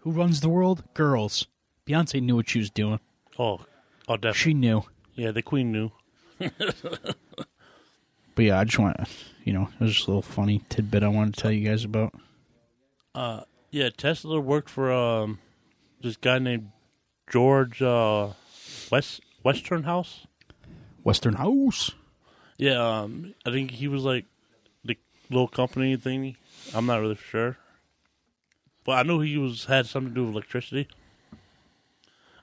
[0.00, 0.84] Who runs the world?
[0.94, 1.46] Girls.
[1.86, 3.00] Beyonce knew what she was doing.
[3.38, 3.60] Oh,
[4.06, 4.38] oh definitely.
[4.38, 4.82] She knew.
[5.14, 5.92] yeah, the queen knew.
[8.38, 9.06] But yeah, I just want to,
[9.42, 11.82] you know, it was just a little funny tidbit I wanted to tell you guys
[11.82, 12.14] about.
[13.12, 13.40] Uh,
[13.72, 15.40] yeah, Tesla worked for um
[16.00, 16.70] this guy named
[17.28, 18.28] George uh
[18.92, 20.28] West Western House.
[21.02, 21.90] Western House.
[22.58, 24.24] Yeah, um, I think he was like
[24.84, 24.96] the
[25.30, 26.36] little company thingy.
[26.74, 27.56] I'm not really sure,
[28.84, 30.88] but I know he was had something to do with electricity.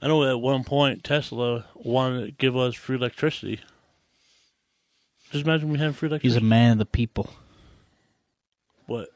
[0.01, 3.60] I know at one point Tesla wanted to give us free electricity.
[5.32, 6.39] Just imagine we had free electricity.
[6.39, 7.30] He's a man of the people.
[8.88, 9.10] but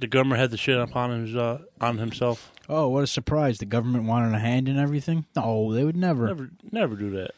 [0.00, 2.50] the government had the shit upon him uh, on himself.
[2.68, 3.58] Oh, what a surprise.
[3.58, 5.26] The government wanted a hand in everything?
[5.36, 6.26] No, they would never.
[6.26, 7.30] Never, never do that.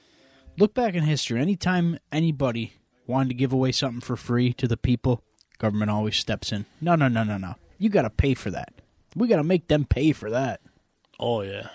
[0.58, 1.40] Look back in history.
[1.40, 2.74] Anytime anybody
[3.06, 5.22] wanted to give away something for free to the people,
[5.58, 6.64] government always steps in.
[6.80, 7.56] No, no, no, no, no.
[7.78, 8.72] You got to pay for that.
[9.14, 10.60] We got to make them pay for that.
[11.20, 11.68] Oh yeah.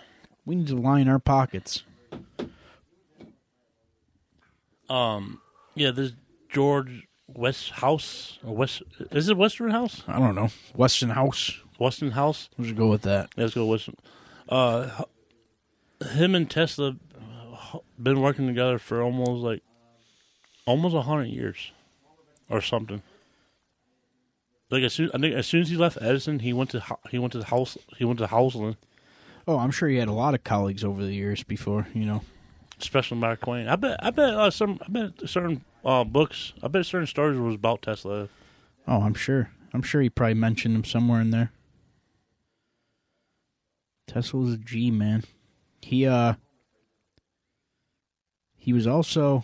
[0.46, 1.84] We need to line our pockets.
[4.89, 5.41] Um,
[5.76, 6.13] yeah, this
[6.50, 10.04] George West House or West is it Western House?
[10.08, 10.50] I don't know.
[10.76, 11.60] Western House.
[11.80, 12.50] Western House.
[12.58, 13.30] Let's go with that.
[13.38, 13.96] Let's go Western.
[14.50, 15.04] Uh,
[16.13, 16.96] him and Tesla
[18.01, 19.62] been working together for almost like
[20.65, 21.71] almost a hundred years
[22.49, 23.01] or something.
[24.69, 27.19] Like as soon I think as soon as he left Edison, he went to he
[27.19, 28.77] went to the house he went to Houseland.
[29.47, 32.21] Oh, I'm sure he had a lot of colleagues over the years before, you know.
[32.79, 33.67] especially Mark Twain.
[33.67, 33.97] I bet.
[34.01, 34.79] I bet uh, some.
[34.86, 36.53] I bet certain uh, books.
[36.62, 38.29] I bet certain stories was about Tesla.
[38.88, 39.49] Oh, I'm sure.
[39.73, 41.51] I'm sure he probably mentioned him somewhere in there.
[44.07, 45.23] Tesla was a G man.
[45.81, 46.34] He uh
[48.62, 49.43] he was also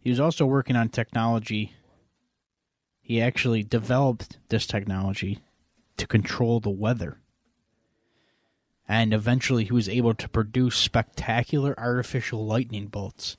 [0.00, 1.72] he was also working on technology.
[3.00, 5.40] He actually developed this technology
[5.96, 7.18] to control the weather.
[8.88, 13.36] And eventually he was able to produce spectacular artificial lightning bolts.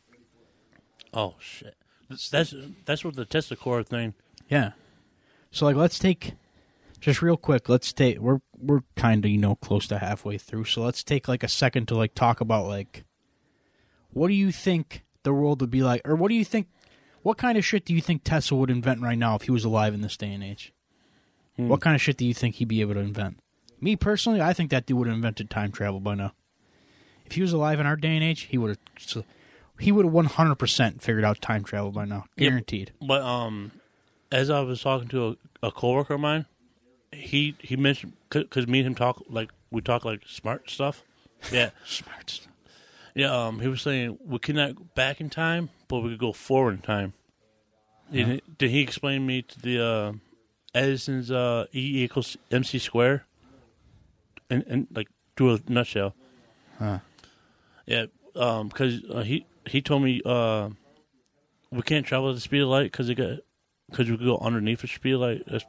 [1.14, 1.76] Oh shit!
[2.10, 4.16] That's that's, that's what the Tesla core thing.
[4.50, 4.72] Yeah.
[5.50, 6.34] So like let's take
[7.00, 10.66] just real quick, let's take we're we're kind of, you know, close to halfway through.
[10.66, 13.06] So let's take like a second to like talk about like
[14.18, 16.68] what do you think the world would be like or what do you think
[17.22, 19.66] what kind of shit do you think Tesla would invent right now if he was
[19.66, 20.74] alive in this day and age?
[21.58, 23.40] What kind of shit do you think he'd be able to invent?
[23.82, 26.34] Me personally, I think that dude would have invented time travel by now.
[27.26, 29.26] If he was alive in our day and age, he would have
[29.80, 32.26] he would have 100% figured out time travel by now.
[32.38, 32.94] Guaranteed.
[33.02, 33.72] But um,
[34.32, 36.46] as I was talking to a, a coworker of mine,
[37.12, 41.04] he he mentioned because me and him talk like we talk like smart stuff.
[41.52, 42.48] Yeah, Smart.
[43.18, 43.48] Yeah.
[43.48, 46.76] Um, he was saying we cannot go back in time, but we could go forward
[46.76, 47.14] in time.
[48.12, 50.14] Did, he, did he explain me to the uh,
[50.74, 53.26] Edison's uh, E equals MC square?
[54.50, 56.14] And and like to a nutshell.
[57.86, 60.70] Yeah, um, because uh, he he told me uh,
[61.72, 63.40] we can't travel at the speed of light because it got
[63.90, 65.44] because we could go underneath the speed of light.
[65.48, 65.66] That's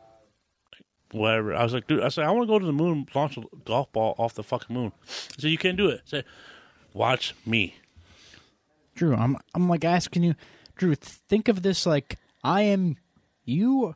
[1.12, 1.54] whatever.
[1.54, 3.36] I was like, dude, I said I want to go to the moon, and launch
[3.36, 4.92] a golf ball off the fucking moon.
[5.06, 6.00] I said you can't do it.
[6.06, 6.24] I said,
[6.92, 7.76] watch me.
[8.94, 10.34] Drew, I'm I'm like asking you,
[10.76, 12.96] Drew, think of this like I am
[13.44, 13.94] you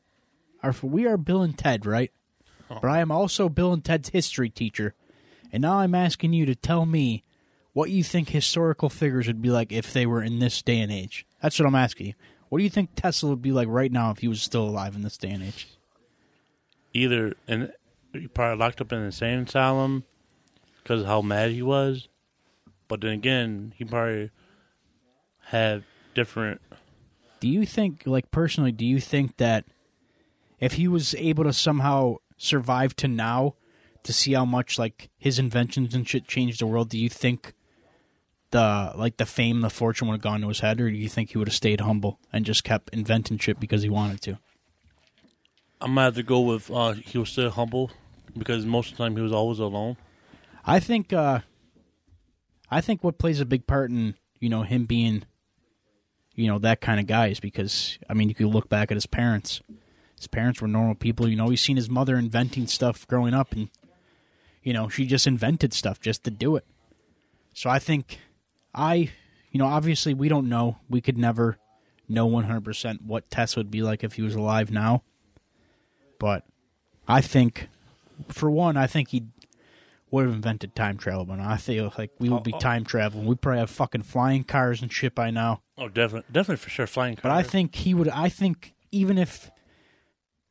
[0.62, 2.12] are we are Bill and Ted, right?
[2.70, 2.78] Oh.
[2.80, 4.94] But I am also Bill and Ted's history teacher.
[5.52, 7.24] And now I'm asking you to tell me
[7.72, 10.90] what you think historical figures would be like if they were in this day and
[10.90, 11.26] age.
[11.42, 12.14] That's what I'm asking you.
[12.48, 14.94] What do you think Tesla would be like right now if he was still alive
[14.94, 15.68] in this day and age?
[16.92, 17.72] Either and
[18.12, 20.04] he probably locked up in the insane asylum
[20.82, 22.08] because of how mad he was,
[22.92, 24.30] but then again, he probably
[25.46, 25.82] had
[26.14, 26.60] different.
[27.40, 29.64] Do you think, like personally, do you think that
[30.60, 33.54] if he was able to somehow survive to now
[34.02, 37.54] to see how much like his inventions and shit changed the world, do you think
[38.50, 41.08] the like the fame, the fortune would have gone to his head, or do you
[41.08, 44.38] think he would have stayed humble and just kept inventing shit because he wanted to?
[45.80, 47.90] I'm gonna have to go with uh, he was still humble
[48.36, 49.96] because most of the time he was always alone.
[50.66, 51.40] I think uh
[52.72, 55.24] I think what plays a big part in, you know, him being
[56.34, 58.96] you know, that kind of guy is because I mean you could look back at
[58.96, 59.60] his parents.
[60.16, 63.52] His parents were normal people, you know, he's seen his mother inventing stuff growing up
[63.52, 63.68] and
[64.62, 66.64] you know, she just invented stuff just to do it.
[67.52, 68.18] So I think
[68.74, 69.10] I
[69.50, 70.78] you know, obviously we don't know.
[70.88, 71.58] We could never
[72.08, 75.02] know 100% what Tess would be like if he was alive now.
[76.18, 76.44] But
[77.06, 77.68] I think
[78.28, 79.24] for one, I think he
[80.12, 81.50] would have invented time travel by now.
[81.50, 82.60] I feel like we would be Oh, oh.
[82.60, 83.26] time traveling.
[83.26, 85.62] We'd probably have fucking flying cars and shit by now.
[85.76, 87.22] Oh, definitely, definitely for sure, flying car.
[87.30, 88.08] But I think he would.
[88.08, 89.50] I think even if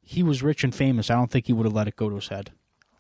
[0.04, 2.16] he was rich and famous, I don't think he would have let it go to
[2.16, 2.52] his head.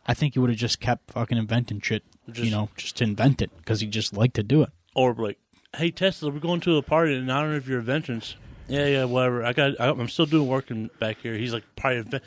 [0.08, 2.04] I think he would have just kept fucking inventing shit.
[2.30, 4.70] Just- you know, just to invent it because he just liked to do it.
[4.96, 5.38] or like,
[5.76, 8.36] hey Tesla, we're going to a party in honor of your inventions.
[8.68, 9.44] Yeah, yeah, whatever.
[9.44, 9.80] I got.
[9.82, 11.34] I, I'm still doing work in back here.
[11.34, 12.20] He's like, probably.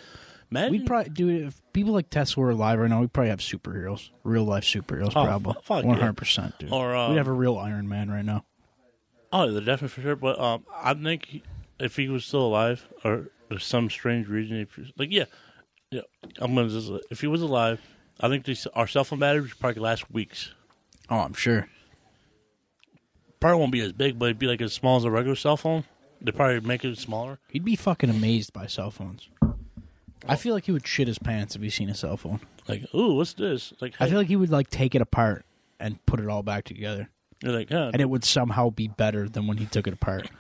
[0.54, 0.70] Imagine.
[0.72, 3.00] We'd probably do it if people like Tesla were alive right now.
[3.00, 5.88] We'd probably have superheroes, real life superheroes, Oh, probably fu- fuck yeah.
[5.88, 6.72] one hundred percent, dude.
[6.72, 8.44] Or, uh, we'd have a real Iron Man right now.
[9.32, 10.16] Oh, they're definitely for sure.
[10.16, 11.42] But um, I think
[11.80, 15.24] if he was still alive, or there's some strange reason, if like yeah,
[15.90, 16.02] yeah,
[16.38, 17.80] I'm gonna just if he was alive,
[18.20, 20.54] I think these, our cell phone batteries probably last weeks.
[21.10, 21.68] Oh, I'm sure.
[23.40, 25.56] Probably won't be as big, but it'd be like as small as a regular cell
[25.56, 25.84] phone.
[26.20, 27.40] They'd probably make it smaller.
[27.50, 29.28] He'd be fucking amazed by cell phones.
[30.28, 32.40] I feel like he would shit his pants if he seen a cell phone.
[32.68, 33.72] Like, ooh, what's this?
[33.80, 35.44] Like, I hey, feel like he would like take it apart
[35.78, 37.10] and put it all back together,
[37.42, 40.30] you're like, yeah, and it would somehow be better than when he took it apart.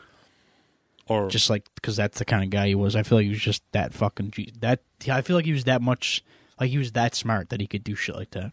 [1.06, 2.96] or Just like because that's the kind of guy he was.
[2.96, 4.80] I feel like he was just that fucking G- that.
[5.10, 6.24] I feel like he was that much
[6.58, 8.52] like he was that smart that he could do shit like that.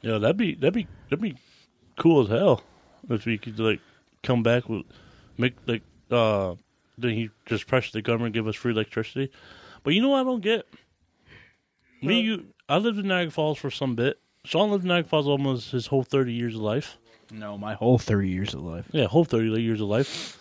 [0.00, 1.36] yeah, that'd be that'd be that'd be
[1.98, 2.62] cool as hell
[3.10, 3.80] if we could like
[4.22, 4.84] come back with
[5.36, 6.54] make like uh
[6.96, 9.30] then he just pressure the government give us free electricity.
[9.82, 10.66] But you know what I don't get?
[12.02, 14.18] Me, you, I lived in Niagara Falls for some bit.
[14.44, 16.98] Sean lived in Niagara Falls almost his whole thirty years of life.
[17.30, 18.86] No, my whole thirty years of life.
[18.92, 20.38] Yeah, whole thirty years of life.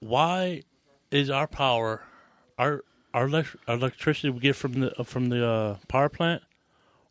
[0.00, 0.62] Why
[1.10, 2.02] is our power,
[2.58, 6.42] our our, elect- our electricity we get from the from the uh, power plant?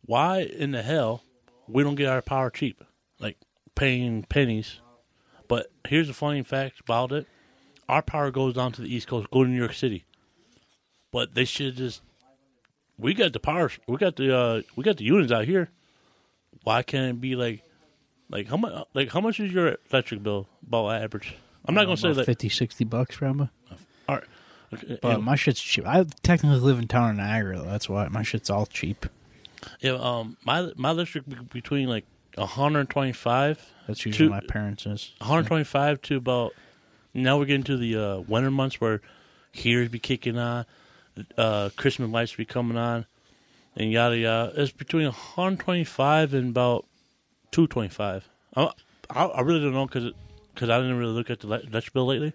[0.06, 1.22] Why in the hell
[1.68, 2.82] we don't get our power cheap?
[3.18, 3.36] Like
[3.74, 4.80] paying pennies.
[5.48, 7.26] But here's the funny fact about it:
[7.88, 10.04] our power goes down to the East Coast, go to New York City.
[11.12, 12.02] But they should just.
[12.98, 13.70] We got the power.
[13.86, 15.68] We got the uh, we got the units out here.
[16.64, 17.62] Why can't it be like,
[18.30, 18.86] like how much?
[18.94, 21.34] Like how much is your electric bill about average?
[21.66, 22.24] I'm not gonna say that.
[22.26, 23.48] 50, 60 bucks, probably.
[24.08, 24.24] All right.
[24.74, 25.86] Okay, But yeah, my shit's cheap.
[25.86, 27.64] I technically live in town in Niagara, though.
[27.66, 29.06] That's why my shit's all cheap.
[29.80, 32.04] yeah, um, my my electric be- between like
[32.36, 35.12] 125 That's usually Two- my parents' is.
[35.18, 36.54] 125 to about
[37.14, 39.00] now we're getting to the uh, winter months where
[39.52, 40.66] heaters be kicking on,
[41.36, 43.06] uh, Christmas lights be coming on,
[43.76, 44.52] and yada yada.
[44.56, 46.86] It's between 125 and about
[47.52, 48.28] 225.
[48.56, 48.70] I
[49.10, 50.12] I, I really don't know because
[50.54, 52.32] because I didn't really look at the le- electric bill lately,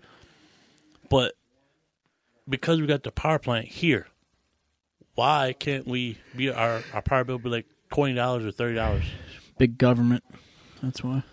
[1.09, 1.33] but
[2.47, 4.07] because we got the power plant here,
[5.15, 9.03] why can't we be our our power bill be like twenty dollars or thirty dollars?
[9.57, 10.23] Big government.
[10.81, 11.23] That's why.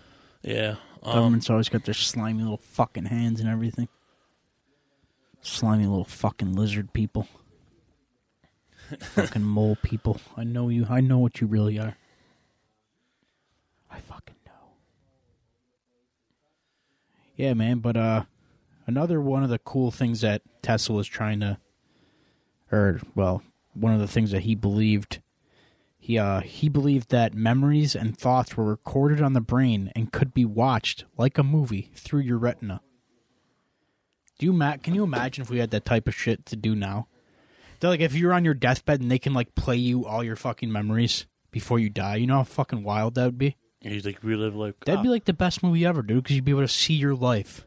[0.41, 3.87] Yeah, um, Government's always got their slimy little fucking hands and everything.
[5.41, 7.27] Slimy little fucking lizard people.
[8.99, 10.19] fucking mole people.
[10.35, 10.87] I know you.
[10.89, 11.95] I know what you really are.
[13.91, 14.51] I fucking know.
[17.35, 18.23] Yeah, man, but uh
[18.87, 21.57] another one of the cool things that Tesla was trying to
[22.71, 23.41] or well,
[23.73, 25.19] one of the things that he believed
[25.97, 30.33] he uh he believed that memories and thoughts were recorded on the brain and could
[30.33, 32.81] be watched like a movie through your retina.
[34.39, 36.75] Do you ma- can you imagine if we had that type of shit to do
[36.75, 37.07] now?
[37.79, 40.35] They're like if you're on your deathbed and they can like play you all your
[40.35, 42.15] fucking memories before you die.
[42.17, 43.55] You know how fucking wild that would be?
[43.81, 46.35] And he's like relive like That'd be uh, like the best movie ever, dude, because
[46.35, 47.65] you'd be able to see your life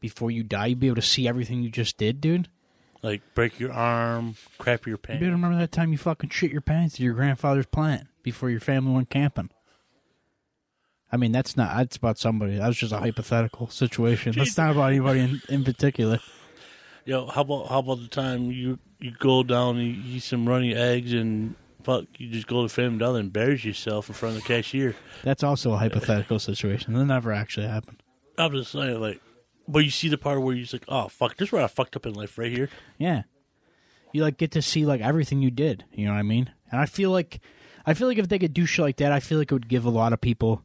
[0.00, 0.66] before you die.
[0.66, 2.48] You'd be able to see everything you just did, dude.
[3.02, 5.20] like break your arm, crap your You'd pants.
[5.20, 8.06] be able to remember that time you fucking shit your pants at your grandfather's plant
[8.22, 9.50] before your family went camping.
[11.14, 11.76] I mean, that's not.
[11.76, 12.56] That's about somebody.
[12.56, 14.34] That was just a hypothetical situation.
[14.36, 16.18] That's not about anybody in, in particular.
[17.04, 20.48] Yo, how about how about the time you you go down and you eat some
[20.48, 24.34] runny eggs and fuck you just go to Family Dollar and buries yourself in front
[24.36, 24.96] of the cashier.
[25.22, 26.94] That's also a hypothetical situation.
[26.94, 28.02] That never actually happened.
[28.36, 29.20] I'm just saying like,
[29.68, 31.68] but you see the part where you're just like, oh fuck, this is where I
[31.68, 32.70] fucked up in life right here.
[32.98, 33.22] Yeah,
[34.12, 35.84] you like get to see like everything you did.
[35.92, 36.50] You know what I mean?
[36.72, 37.38] And I feel like,
[37.86, 39.68] I feel like if they could do shit like that, I feel like it would
[39.68, 40.64] give a lot of people.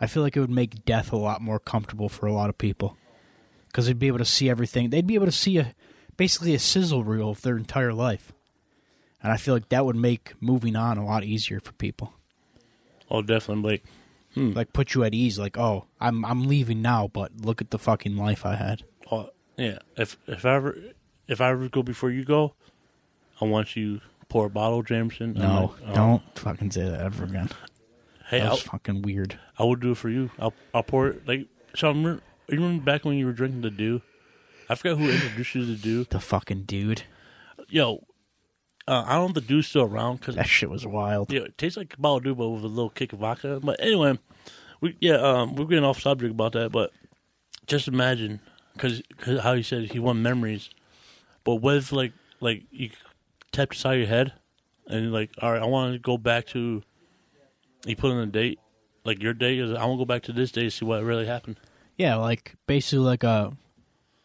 [0.00, 2.58] I feel like it would make death a lot more comfortable for a lot of
[2.58, 2.96] people
[3.68, 4.90] because they'd be able to see everything.
[4.90, 5.74] They'd be able to see a
[6.16, 8.32] basically a sizzle reel of their entire life,
[9.22, 12.12] and I feel like that would make moving on a lot easier for people.
[13.10, 13.70] Oh, definitely.
[13.70, 13.84] Like,
[14.34, 14.52] hmm.
[14.52, 15.38] Like put you at ease.
[15.38, 18.82] Like, oh, I'm I'm leaving now, but look at the fucking life I had.
[19.10, 19.78] oh, yeah.
[19.96, 20.76] If if I ever
[21.28, 22.54] if I ever go before you go,
[23.40, 25.34] I want you pour a bottle of Jameson.
[25.34, 27.48] No, like, oh, don't fucking say that ever again.
[28.28, 29.38] Hey, That I'll, was fucking weird.
[29.58, 30.30] I would do it for you.
[30.38, 31.46] I'll I'll pour it like.
[31.74, 34.02] So I remember, you remember back when you were drinking the Dew?
[34.68, 36.04] I forgot who introduced you to the Dew.
[36.10, 37.02] The fucking dude.
[37.68, 38.04] Yo,
[38.88, 41.32] uh, I don't know if the Dew's still around because That shit was wild.
[41.32, 43.60] yeah, it tastes like Kabbalah Dew, but with a little kick of vodka.
[43.62, 44.18] But anyway,
[44.80, 46.72] we yeah, um, we're getting off subject about that.
[46.72, 46.92] But
[47.66, 48.40] just imagine
[48.72, 49.02] because
[49.42, 50.70] how he said he want memories,
[51.44, 52.90] but what if like like you
[53.52, 54.32] tap the side of your head
[54.88, 56.82] and you're like, all right, I want to go back to.
[57.86, 58.58] You put in a date,
[59.04, 59.70] like your date is.
[59.72, 61.58] I want to go back to this day to see what really happened.
[61.96, 63.56] Yeah, like basically like a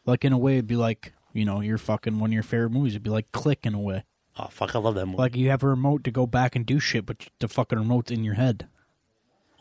[0.05, 2.71] like in a way it'd be like, you know, your fucking one of your favorite
[2.71, 2.93] movies.
[2.93, 4.03] It'd be like click in a way.
[4.37, 5.17] Oh fuck, I love that movie.
[5.17, 8.11] Like you have a remote to go back and do shit, but the fucking remote's
[8.11, 8.67] in your head.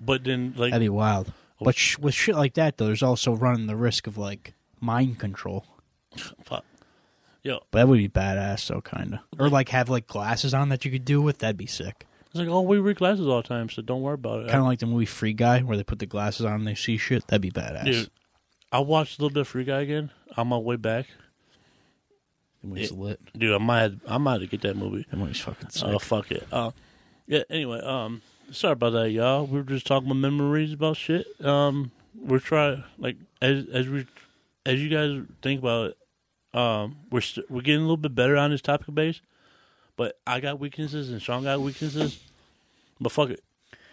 [0.00, 1.32] but then like That'd be wild.
[1.60, 1.64] Oh.
[1.66, 5.18] But sh- with shit like that though, there's also running the risk of like mind
[5.18, 5.66] control.
[6.44, 6.64] fuck.
[7.42, 9.20] Yo, But that would be badass, though, kind of.
[9.40, 11.38] Or like have like glasses on that you could do with.
[11.38, 12.06] That'd be sick.
[12.30, 14.48] It's like oh we wear glasses all the time, so don't worry about it.
[14.48, 16.74] Kind of like the movie Free Guy, where they put the glasses on and they
[16.74, 17.26] see shit.
[17.26, 17.84] That'd be badass.
[17.84, 18.10] Dude,
[18.72, 21.06] I watched a little bit of Free Guy again on my way back.
[22.62, 23.20] the movie's lit.
[23.36, 25.04] Dude, I might I might have to get that movie.
[25.10, 25.84] The movie's fucking sick.
[25.88, 26.46] Oh fuck it.
[26.52, 26.70] Uh,
[27.26, 27.42] yeah.
[27.50, 29.46] Anyway, um, sorry about that, y'all.
[29.46, 31.26] We were just talking about memories about shit.
[31.44, 34.06] Um, we're trying like as as we
[34.66, 35.90] as you guys think about
[36.52, 39.20] it, um, we're st- we're getting a little bit better on this topic base.
[39.96, 42.20] But I got weaknesses and Sean got weaknesses.
[43.00, 43.42] But fuck it,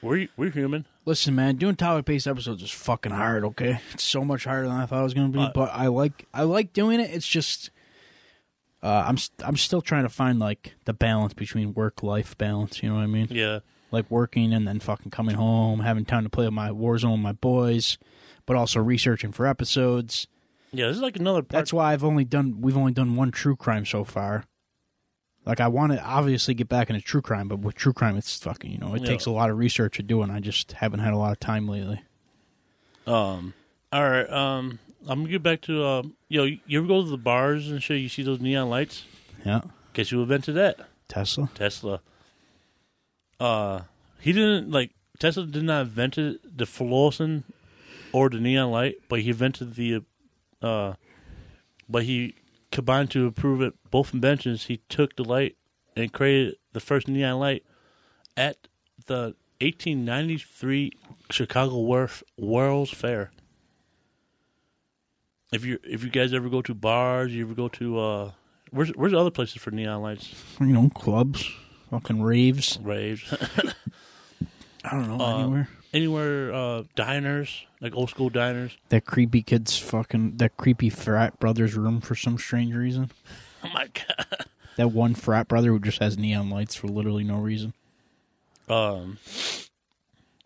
[0.02, 0.86] we're we're human.
[1.06, 3.46] Listen, man, doing topic based episodes is fucking hard.
[3.46, 5.40] Okay, it's so much harder than I thought it was gonna be.
[5.40, 7.10] Uh, but I like I like doing it.
[7.12, 7.70] It's just
[8.84, 12.84] uh, I'm st- I'm still trying to find like the balance between work life balance.
[12.84, 13.28] You know what I mean?
[13.32, 13.60] Yeah.
[13.90, 17.22] Like working and then fucking coming home, having time to play with my Warzone with
[17.22, 17.98] my boys,
[18.46, 20.28] but also researching for episodes.
[20.74, 21.58] Yeah, this is like another part.
[21.58, 24.44] That's why I've only done we've only done one true crime so far.
[25.48, 28.38] Like I want to obviously get back into true crime, but with true crime, it's
[28.38, 29.08] fucking you know it Yeah.
[29.08, 31.40] takes a lot of research to do, and I just haven't had a lot of
[31.40, 32.02] time lately.
[33.08, 33.54] Um,
[33.94, 34.30] all right.
[34.30, 36.44] Um, I'm gonna get back to uh, yo.
[36.44, 38.02] You ever go to the bars and shit?
[38.02, 39.06] You see those neon lights?
[39.46, 39.62] Yeah,
[39.94, 40.80] Guess who invented that?
[41.08, 41.50] Tesla.
[41.56, 42.02] Tesla.
[43.40, 43.82] Uh,
[44.20, 47.46] he didn't like Tesla did not invent it, the fluorescent
[48.12, 50.04] or the neon light, but he invented the,
[50.62, 50.94] uh,
[51.88, 52.36] but he
[52.78, 54.66] combined to improve it both inventions.
[54.66, 55.58] He took the light
[55.96, 57.64] and created the first neon light
[58.38, 58.68] at
[59.08, 60.92] the 1893
[61.32, 63.32] Chicago Worf- World's Fair.
[65.52, 68.32] If you if you guys ever go to bars, you ever go to uh,
[68.72, 70.36] where's where's the other places for neon lights?
[70.60, 71.50] You know, clubs,
[71.90, 72.78] fucking raves.
[72.84, 73.24] raves,
[74.84, 75.70] I don't know Uh, anywhere.
[75.98, 78.78] Anywhere, uh, diners, like old school diners.
[78.90, 83.12] That creepy kid's fucking that creepy frat brother's room for some strange reason.
[83.64, 84.46] Oh my god.
[84.76, 87.74] That one frat brother who just has neon lights for literally no reason.
[88.70, 89.18] Um,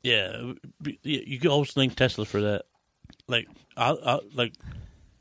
[0.01, 0.53] yeah,
[1.03, 2.63] you can always thank Tesla for that.
[3.27, 4.53] Like, I, I like,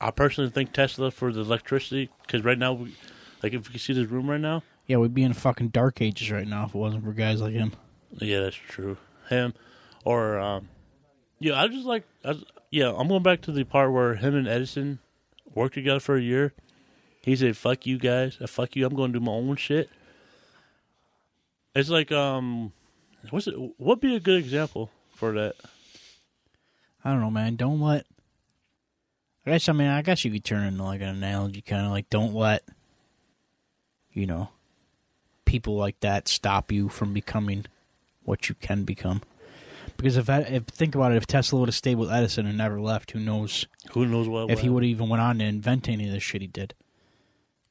[0.00, 2.94] I personally thank Tesla for the electricity because right now, we,
[3.42, 6.30] like, if you see this room right now, Yeah, we'd be in fucking dark ages
[6.30, 7.72] right now if it wasn't for guys like him.
[8.20, 8.96] yeah, that's true.
[9.28, 9.52] Him,
[10.04, 10.68] or um,
[11.38, 12.34] yeah, I just like, I,
[12.70, 14.98] yeah, I'm going back to the part where him and Edison
[15.54, 16.52] worked together for a year.
[17.22, 18.86] He said, "Fuck you guys, uh, fuck you.
[18.86, 19.90] I'm going to do my own shit."
[21.74, 22.72] It's like, um,
[23.30, 23.54] what's it?
[23.76, 25.54] What be a good example for that?
[27.04, 27.56] I don't know, man.
[27.56, 28.06] Don't let.
[29.46, 31.92] I guess I mean I guess you could turn into like an analogy, kind of
[31.92, 32.62] like don't let,
[34.12, 34.50] you know,
[35.44, 37.64] people like that stop you from becoming
[38.22, 39.22] what you can become.
[40.00, 42.56] Because if, I, if think about it, if Tesla would have stayed with Edison and
[42.56, 44.50] never left, who knows Who knows what?
[44.50, 46.74] if he would have even went on to invent any of the shit he did.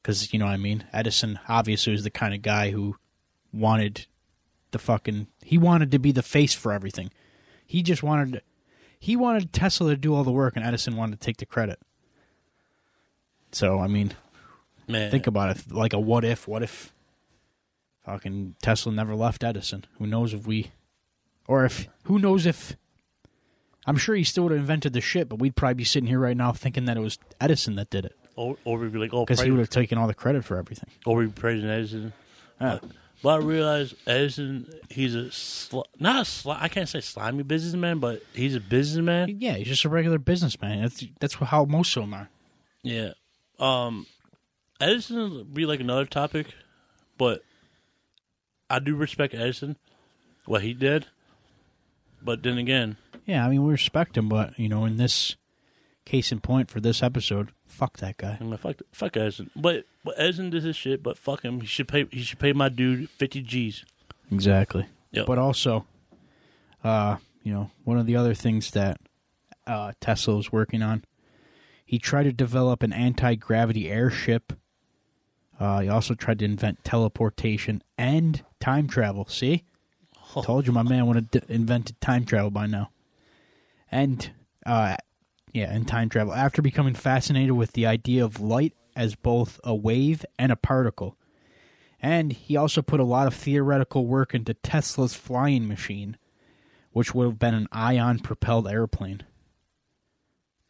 [0.01, 0.85] Because you know what I mean.
[0.93, 2.97] Edison obviously was the kind of guy who
[3.51, 4.05] wanted
[4.71, 5.25] the fucking.
[5.43, 7.09] He wanted to be the face for everything.
[7.65, 8.43] He just wanted.
[8.99, 11.79] He wanted Tesla to do all the work, and Edison wanted to take the credit.
[13.51, 14.13] So I mean,
[14.87, 15.09] man.
[15.09, 16.47] think about it like a what if?
[16.47, 16.93] What if?
[18.05, 19.85] Fucking Tesla never left Edison.
[19.97, 20.71] Who knows if we,
[21.49, 22.75] or if who knows if.
[23.87, 26.19] I'm sure he still would have invented the shit, but we'd probably be sitting here
[26.19, 29.13] right now thinking that it was Edison that did it or, or we'd be like,
[29.13, 30.89] oh, because he would have taken all the credit for everything.
[31.05, 32.13] or we'd be praising Edison.
[32.61, 32.79] Yeah.
[33.21, 37.99] But I realized Edison, he's a sl- not a sli- I can't say slimy businessman,
[37.99, 39.37] but he's a businessman.
[39.41, 40.83] Yeah, he's just a regular businessman.
[40.83, 42.29] That's that's how most of them are.
[42.81, 43.11] Yeah.
[43.59, 44.05] Um,
[44.79, 46.47] Edison would be like another topic,
[47.17, 47.43] but
[48.69, 49.75] I do respect Edison,
[50.45, 51.07] what he did.
[52.21, 55.35] But then again, Yeah, I mean we respect him, but you know, in this
[56.05, 58.37] case in point for this episode, fuck that guy.
[58.39, 59.51] I mean, fuck, fuck Edison.
[59.55, 61.03] But but Edison did his shit.
[61.03, 61.61] But fuck him.
[61.61, 62.05] He should pay.
[62.11, 63.85] He should pay my dude fifty G's.
[64.31, 64.85] Exactly.
[65.11, 65.25] Yep.
[65.25, 65.85] But also,
[66.83, 68.99] uh, you know, one of the other things that
[69.65, 71.03] uh, Tesla was working on,
[71.85, 74.53] he tried to develop an anti gravity airship.
[75.59, 79.25] Uh, he also tried to invent teleportation and time travel.
[79.27, 79.63] See,
[80.35, 80.41] Oh.
[80.43, 82.91] told you my man would have d- invented time travel by now.
[83.91, 84.31] And
[84.65, 84.97] uh,
[85.53, 86.33] yeah, and time travel.
[86.33, 91.15] After becoming fascinated with the idea of light as both a wave and a particle.
[92.01, 96.17] And he also put a lot of theoretical work into Tesla's flying machine,
[96.91, 99.23] which would have been an ion propelled airplane.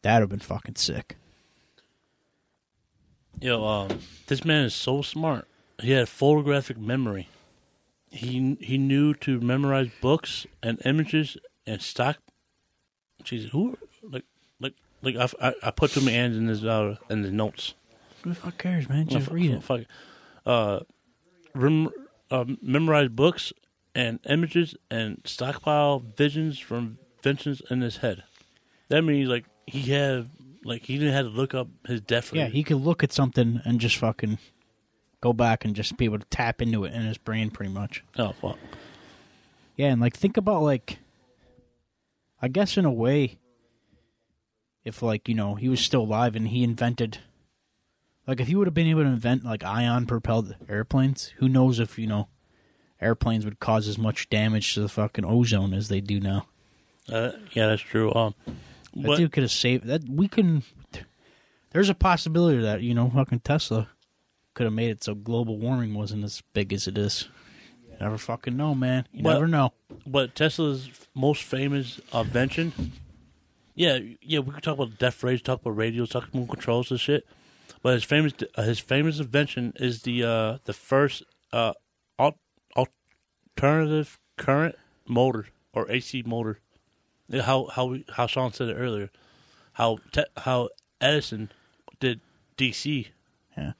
[0.01, 1.17] That would have been fucking sick.
[3.41, 5.47] Yo, um, this man is so smart.
[5.81, 7.29] He had photographic memory.
[8.11, 12.17] He he knew to memorize books and images and stock.
[13.23, 14.23] Jesus, who like
[14.59, 17.73] like like I, I, I put too many hands in his uh in the notes.
[18.23, 19.07] Who the fuck cares, man?
[19.07, 19.63] Just Fuck- read it.
[19.63, 19.81] Fuck.
[19.81, 19.87] it.
[20.45, 20.79] Uh,
[21.53, 21.89] rem,
[22.31, 23.53] uh, memorize books
[23.95, 28.23] and images and stockpile visions from inventions in his head.
[28.89, 30.29] That means like he had
[30.65, 32.33] like he didn't have to look up his death.
[32.33, 32.53] Yeah, rate.
[32.53, 34.37] he could look at something and just fucking
[35.21, 38.03] go back and just be able to tap into it in his brain pretty much.
[38.17, 38.57] Oh fuck.
[39.75, 40.99] Yeah, and like think about like
[42.41, 43.37] I guess in a way
[44.83, 47.19] if like, you know, he was still alive and he invented
[48.27, 51.79] like if he would have been able to invent like ion propelled airplanes, who knows
[51.79, 52.27] if, you know,
[53.01, 56.45] airplanes would cause as much damage to the fucking ozone as they do now.
[57.11, 58.13] Uh, yeah, that's true.
[58.13, 58.35] Um,
[58.95, 60.63] That but dude could have saved that we can
[61.71, 63.89] there's a possibility that, you know, fucking Tesla
[64.59, 67.29] could have made it so global warming wasn't as big as it is.
[67.89, 69.07] You never fucking know, man.
[69.13, 69.71] You Well- never know.
[70.05, 72.73] but Tesla's most famous invention.
[73.73, 76.99] Yeah, yeah, we could talk about death rays, talk about radios, talk about controls and
[76.99, 77.25] shit.
[77.81, 81.71] But his famous uh, his famous invention is the uh, the first uh,
[82.19, 82.37] al-
[82.75, 84.75] alternative current
[85.07, 86.59] motor or AC motor.
[87.29, 89.09] Yeah, How how we, how Sean said it earlier,
[89.73, 90.67] how te- how
[90.99, 91.49] Edison
[92.01, 92.19] did
[92.57, 93.07] DC
[93.57, 93.71] Yeah.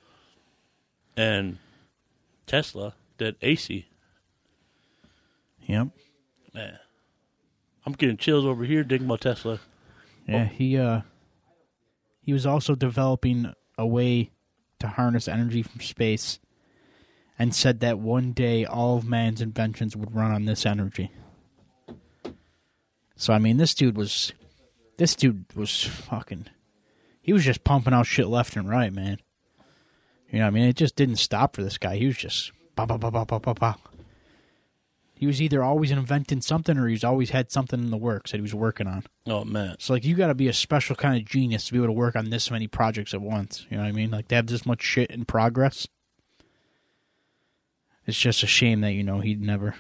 [1.20, 1.58] And
[2.48, 3.86] Tesla did AC.
[5.68, 5.90] Yep.
[6.54, 6.80] Man,
[7.86, 9.60] I'm getting chills over here thinking about Tesla.
[10.26, 11.02] Yeah, he uh
[12.22, 14.32] he was also developing a way
[14.80, 16.40] to harness energy from space
[17.38, 21.12] and said that one day all of man's inventions would run on this energy.
[23.18, 24.32] So I mean this dude was
[24.96, 26.48] this dude was fucking
[27.22, 29.20] he was just pumping out shit left and right, man.
[30.32, 31.98] You know, what I mean it just didn't stop for this guy.
[31.98, 33.76] He was just bah, bah, bah, bah, bah, bah, bah.
[35.16, 38.38] He was either always inventing something or he's always had something in the works that
[38.38, 39.04] he was working on.
[39.28, 41.78] Oh man, So like you got to be a special kind of genius to be
[41.80, 43.66] able to work on this many projects at once.
[43.70, 44.12] You know what I mean?
[44.12, 45.88] Like to have this much shit in progress.
[48.06, 49.76] It's just a shame that you know he never,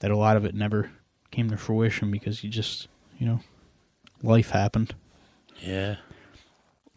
[0.00, 0.90] that a lot of it never
[1.30, 3.40] came to fruition because he just, you know,
[4.22, 4.94] life happened.
[5.60, 5.96] yeah.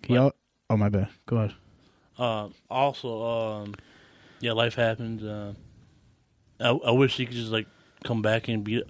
[0.03, 0.31] He oh
[0.69, 1.09] my bad.
[1.25, 1.55] Go ahead.
[2.17, 3.75] Uh, also, um,
[4.39, 5.23] yeah, life happens.
[5.23, 5.53] Uh,
[6.59, 7.67] I, I wish he could just like
[8.03, 8.83] come back and be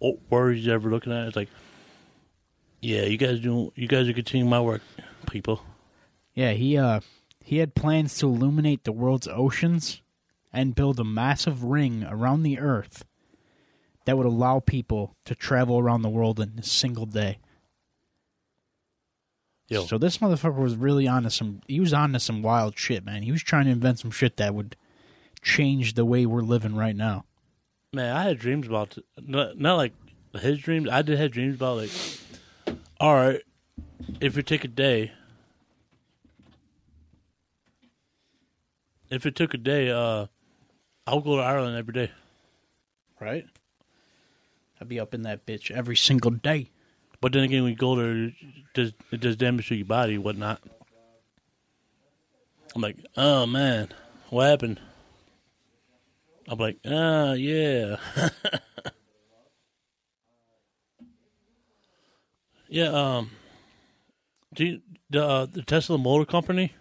[0.00, 1.26] oh, words you ever looking at.
[1.26, 1.48] It's like,
[2.80, 3.72] yeah, you guys do.
[3.74, 4.82] You guys are continuing my work,
[5.30, 5.62] people.
[6.34, 7.00] Yeah, he uh
[7.44, 10.02] he had plans to illuminate the world's oceans
[10.52, 13.04] and build a massive ring around the earth
[14.04, 17.38] that would allow people to travel around the world in a single day.
[19.68, 22.78] Yo, So this motherfucker was really on to some he was on to some wild
[22.78, 23.22] shit, man.
[23.22, 24.76] He was trying to invent some shit that would
[25.42, 27.24] change the way we're living right now.
[27.92, 29.92] man, I had dreams about not, not like
[30.40, 30.88] his dreams.
[30.90, 31.90] I did have dreams about like,
[32.98, 33.42] all right,
[34.20, 35.12] if you take a day,
[39.10, 40.26] if it took a day, uh,
[41.06, 42.10] I'll go to Ireland every day.
[43.20, 43.44] Right?
[44.80, 46.70] I'd be up in that bitch every single day.
[47.20, 48.32] But then again, when you go there,
[48.74, 50.62] does, it damage to your body, and whatnot.
[52.74, 53.88] I'm like, oh man,
[54.30, 54.80] what happened?
[56.46, 57.96] I'm like, ah, yeah.
[62.68, 63.30] yeah, um,
[64.54, 66.72] do you, the, uh, the Tesla Motor Company,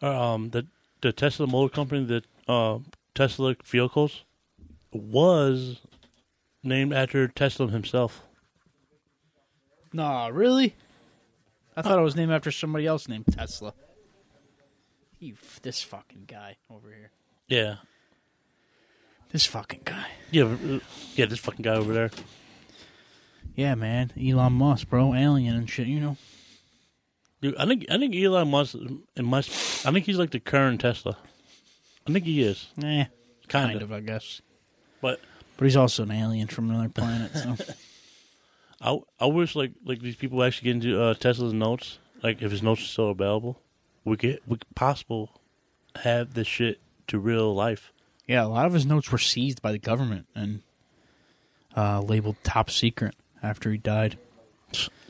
[0.00, 0.66] or, um, the,
[1.02, 2.78] the Tesla Motor Company, that, uh,
[3.14, 4.24] Tesla vehicles
[4.92, 5.80] was
[6.62, 8.22] named after Tesla himself.
[9.92, 10.74] Nah, really?
[11.76, 13.74] I thought it was named after somebody else named Tesla.
[15.18, 17.10] You, f- this fucking guy over here.
[17.48, 17.76] Yeah,
[19.30, 20.06] This fucking guy.
[20.30, 20.78] yeah, uh,
[21.14, 21.26] yeah.
[21.26, 22.10] This fucking guy over there.
[23.56, 24.12] Yeah, man.
[24.20, 25.14] Elon Musk, bro.
[25.14, 26.16] Alien and shit, you know.
[27.42, 28.76] Dude, I think I think Elon Musk
[29.16, 29.50] and Musk.
[29.86, 31.16] I think he's like the current Tesla.
[32.08, 33.04] I think he is Eh,
[33.48, 33.82] kind, kind of.
[33.82, 34.40] of, I guess.
[35.02, 35.20] But
[35.60, 37.54] But he's also an alien from another planet, so.
[38.80, 41.98] I I wish like like these people actually get into uh, Tesla's notes.
[42.22, 43.60] Like if his notes are still available,
[44.06, 45.38] we could we could possible
[45.96, 47.92] have this shit to real life.
[48.26, 50.62] yeah, a lot of his notes were seized by the government and
[51.76, 54.16] uh, labeled top secret after he died.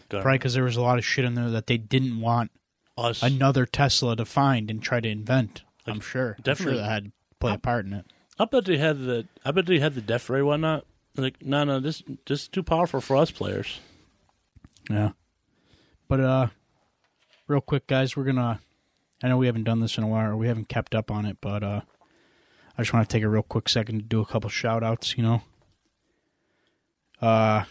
[0.08, 0.22] God.
[0.22, 2.50] Probably because there was a lot of shit in there that they didn't want
[2.98, 3.22] Us.
[3.22, 5.62] another Tesla to find and try to invent.
[5.86, 6.34] I'm Like, sure.
[6.38, 8.06] I'm definitely- sure that had to play a part in it.
[8.40, 9.28] I bet they had the.
[9.44, 10.86] I bet they had the death ray whatnot.
[11.14, 13.80] Like no no this this is too powerful for us players.
[14.88, 15.10] Yeah.
[16.08, 16.46] But uh
[17.46, 18.60] real quick guys, we're gonna
[19.22, 21.26] I know we haven't done this in a while or we haven't kept up on
[21.26, 21.82] it, but uh
[22.78, 25.18] I just want to take a real quick second to do a couple shout outs,
[25.18, 25.42] you know.
[27.20, 27.64] Uh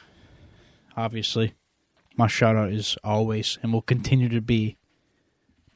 [0.95, 1.55] obviously
[2.15, 4.77] my shout out is always and will continue to be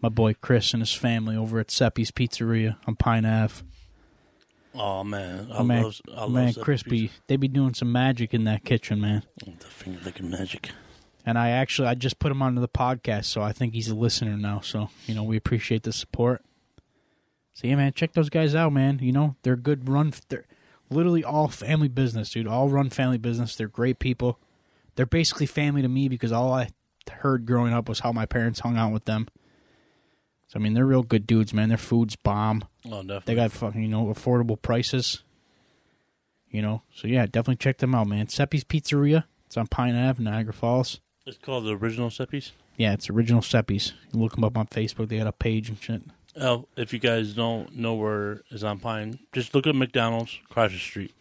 [0.02, 3.64] my boy Chris and his family over at Seppi's Pizzeria on Pine Ave.
[4.76, 7.12] Oh man, I man, love I man, love crispy.
[7.28, 9.24] They be doing some magic in that kitchen, man.
[9.46, 10.72] The finger licking magic.
[11.26, 13.96] And I actually I just put him onto the podcast, so I think he's a
[13.96, 14.62] listener now.
[14.62, 16.44] So you know we appreciate the support.
[17.54, 19.00] So yeah, man, check those guys out, man.
[19.02, 20.14] You know they're good run.
[20.30, 20.46] They're
[20.90, 22.48] literally all family business, dude.
[22.48, 23.56] All run family business.
[23.56, 24.40] They're great people.
[24.96, 26.70] They're basically family to me because all I
[27.12, 29.28] heard growing up was how my parents hung out with them.
[30.54, 31.70] So I mean, they're real good dudes, man.
[31.70, 32.64] Their food's bomb.
[32.86, 33.22] Oh, definitely.
[33.26, 35.24] They got fucking you know affordable prices.
[36.52, 38.28] You know, so yeah, definitely check them out, man.
[38.28, 39.24] Seppi's Pizzeria.
[39.48, 41.00] It's on Pine Ave, Niagara Falls.
[41.26, 42.52] It's called the original Seppi's.
[42.78, 43.94] Yeah, it's original Seppi's.
[44.12, 45.10] You look them up on Facebook.
[45.10, 46.04] They got a page and shit.
[46.40, 50.72] Oh, if you guys don't know where is on Pine, just look at McDonald's across
[50.72, 51.16] the street.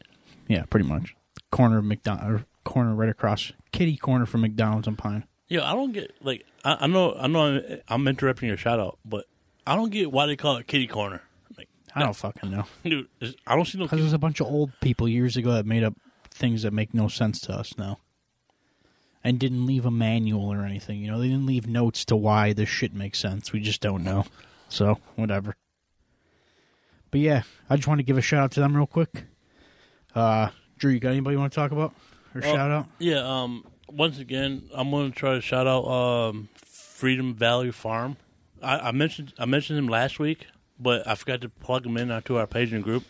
[0.46, 1.16] Yeah, pretty much.
[1.50, 5.24] Corner of McDonald, corner right across, kitty corner from McDonald's on Pine.
[5.52, 8.80] Yeah, I don't get like I, I know I know I'm, I'm interrupting your shout
[8.80, 9.26] out, but
[9.66, 11.20] I don't get why they call it kitty corner.
[11.58, 12.64] Like, I don't fucking know.
[12.84, 13.06] dude,
[13.46, 13.84] I don't see no.
[13.84, 15.92] Because there's a bunch of old people years ago that made up
[16.30, 17.98] things that make no sense to us now.
[19.22, 21.00] And didn't leave a manual or anything.
[21.00, 23.52] You know, they didn't leave notes to why this shit makes sense.
[23.52, 24.24] We just don't know.
[24.70, 25.54] So, whatever.
[27.10, 29.24] But yeah, I just want to give a shout out to them real quick.
[30.14, 30.48] Uh,
[30.78, 31.92] Drew, you got anybody you want to talk about?
[32.34, 32.54] Or Oh.
[32.54, 32.86] shout out?
[32.98, 33.18] Yeah.
[33.18, 33.66] Um.
[33.96, 38.16] Once again, I'm going to try to shout out um Freedom Valley Farm.
[38.62, 40.46] I, I mentioned I mentioned him last week,
[40.78, 43.04] but I forgot to plug him in onto our page and group.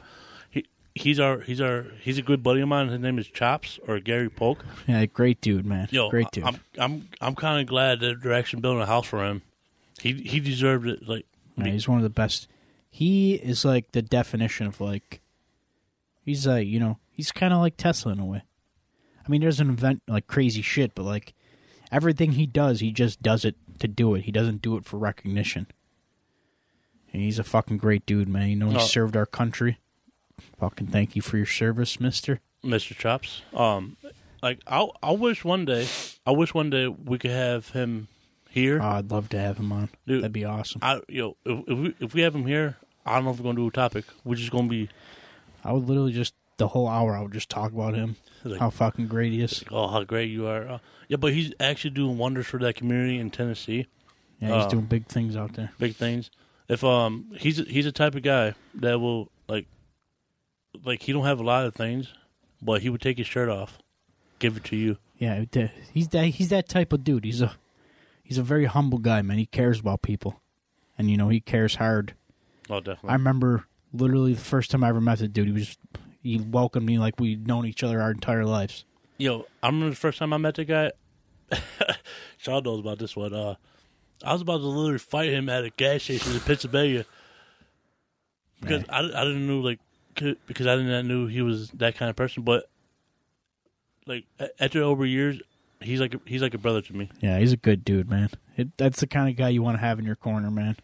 [0.50, 2.88] He he's our he's our he's a good buddy of mine.
[2.88, 4.64] His name is Chops or Gary Polk.
[4.86, 5.88] Yeah, great dude, man.
[5.90, 6.44] Yo, great dude.
[6.44, 9.42] I'm I'm I'm kind of glad that they're actually building a house for him.
[10.00, 11.06] He he deserved it.
[11.06, 11.26] Like
[11.56, 12.48] Yeah, he's one of the best.
[12.90, 15.20] He is like the definition of like.
[16.24, 18.42] He's like you know he's kind of like Tesla in a way.
[19.26, 21.34] I mean, he doesn't invent like crazy shit, but like
[21.90, 24.22] everything he does, he just does it to do it.
[24.22, 25.66] He doesn't do it for recognition.
[27.12, 28.48] And he's a fucking great dude, man.
[28.48, 28.80] You know, he Oh.
[28.80, 29.78] served our country.
[30.58, 32.40] Fucking thank you for your service, Mister.
[32.64, 32.96] Mr.
[32.96, 33.42] Chops.
[33.52, 33.96] Um,
[34.42, 35.86] like I I wish one day
[36.26, 38.08] I wish one day we could have him
[38.50, 38.80] here.
[38.82, 39.90] Oh, I'd love to have him on.
[40.06, 40.22] Dude.
[40.22, 40.80] That'd be awesome.
[40.82, 43.44] I yo if, if we if we have him here, I don't know if we're
[43.44, 44.04] gonna do a topic.
[44.24, 44.88] We're just gonna be
[45.64, 47.16] I would literally just the whole hour.
[47.16, 48.16] I would just talk about him.
[48.44, 49.64] like, How fucking great he is.
[49.70, 50.68] oh how great you are.
[50.68, 50.78] Uh,
[51.08, 53.86] yeah, but he's actually doing wonders for that community in Tennessee.
[54.40, 54.70] Yeah, he's Oh.
[54.70, 55.70] doing big things out there.
[55.78, 56.30] Big things.
[56.68, 59.66] If um he's he's the type of guy that will like
[60.84, 62.12] like he don't have a lot of things,
[62.60, 63.78] but he would take his shirt off,
[64.38, 64.96] give it to you.
[65.18, 65.44] Yeah,
[65.92, 67.24] he's that he's that type of dude.
[67.24, 67.54] He's a
[68.22, 69.38] he's a very humble guy, man.
[69.38, 70.40] He cares about people,
[70.98, 72.14] and you know he cares hard.
[72.70, 73.10] Oh, definitely.
[73.10, 75.46] I remember literally the first time I ever met the dude.
[75.48, 75.76] He was
[76.22, 78.84] he welcomed me like we'd known each other our entire lives.
[79.18, 80.92] Yo, I remember the first time I met the guy.
[82.38, 83.34] Sean knows about this one.
[83.34, 83.56] Uh,
[84.24, 87.04] I was about to literally fight him at a gas station in Pennsylvania
[88.60, 89.80] because I, I didn't know like
[90.14, 92.42] because I didn't know he was that kind of person.
[92.42, 92.68] But
[94.06, 94.24] like
[94.60, 95.40] after over years,
[95.80, 97.10] he's like a, he's like a brother to me.
[97.20, 98.30] Yeah, he's a good dude, man.
[98.56, 100.76] It, that's the kind of guy you want to have in your corner, man.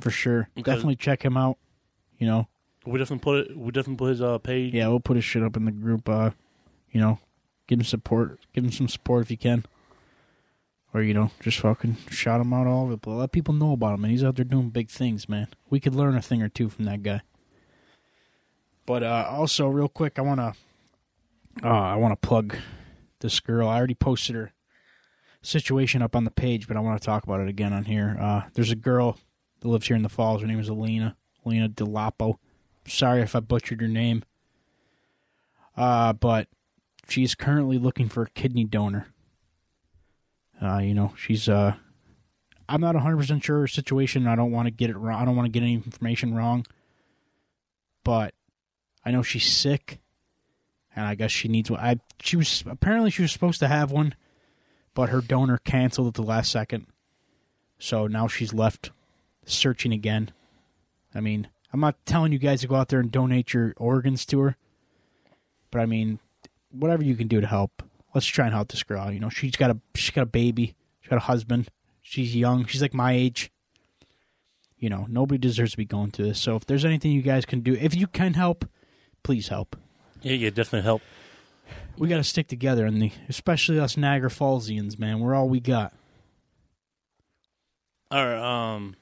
[0.00, 0.48] For sure.
[0.56, 1.58] Definitely check him out.
[2.18, 2.48] You know,
[2.86, 3.56] We definitely put it.
[3.56, 4.74] We definitely put his uh page.
[4.74, 6.08] yeah, we'll put his shit up in the group.
[6.08, 6.30] Uh,
[6.90, 7.18] you know,
[7.66, 8.40] give him support.
[8.52, 9.64] Give him some support if you can.
[10.92, 13.16] Or you know, just fucking shout him out all over the place.
[13.16, 14.10] Let people know about him, man.
[14.10, 15.48] He's out there doing big things, man.
[15.68, 17.22] We could learn a thing or two from that guy.
[18.86, 20.52] But uh, also, real quick, I wanna,
[21.62, 22.56] uh, I wanna plug
[23.20, 23.66] this girl.
[23.68, 24.52] I already posted her
[25.42, 28.16] situation up on the page, but I want to talk about it again on here.
[28.20, 29.18] Uh, there's a girl
[29.60, 30.42] that lives here in the Falls.
[30.42, 32.36] Her name is Alina, Alina DeLapo.
[32.86, 34.24] Sorry if I butchered your name.
[35.76, 36.48] Uh, but
[37.08, 39.08] she's currently looking for a kidney donor.
[40.62, 41.74] Uh, you know, she's uh
[42.68, 44.26] I'm not 100% sure her situation.
[44.26, 45.20] I don't want to get it wrong.
[45.20, 46.64] I don't want to get any information wrong.
[48.04, 48.34] But
[49.04, 50.00] I know she's sick
[50.96, 51.80] and I guess she needs one.
[51.80, 54.14] I she was apparently she was supposed to have one,
[54.94, 56.86] but her donor canceled at the last second.
[57.78, 58.90] So now she's left
[59.44, 60.30] searching again.
[61.14, 64.24] I mean, I'm not telling you guys to go out there and donate your organs
[64.26, 64.56] to her,
[65.72, 66.20] but I mean,
[66.70, 67.82] whatever you can do to help.
[68.14, 69.10] Let's try and help this girl.
[69.10, 71.68] You know, she's got a she's got a baby, she's got a husband,
[72.00, 73.50] she's young, she's like my age.
[74.78, 76.40] You know, nobody deserves to be going through this.
[76.40, 78.68] So if there's anything you guys can do, if you can help,
[79.24, 79.74] please help.
[80.22, 81.02] yeah, yeah, definitely help.
[81.98, 85.18] We got to stick together, and the especially us Niagara Fallsians, man.
[85.18, 85.92] We're all we got.
[88.12, 88.74] All right.
[88.76, 88.94] Um.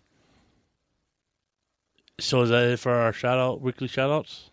[2.19, 4.51] So is that it for our shout out weekly shout outs?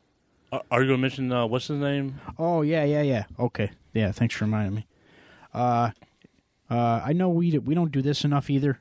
[0.52, 2.20] Are, are you gonna mention uh, what's his name?
[2.38, 3.26] Oh yeah, yeah, yeah.
[3.38, 4.12] Okay, yeah.
[4.12, 4.88] Thanks for reminding me.
[5.54, 5.92] Uh,
[6.70, 8.80] uh, I know we we don't do this enough either,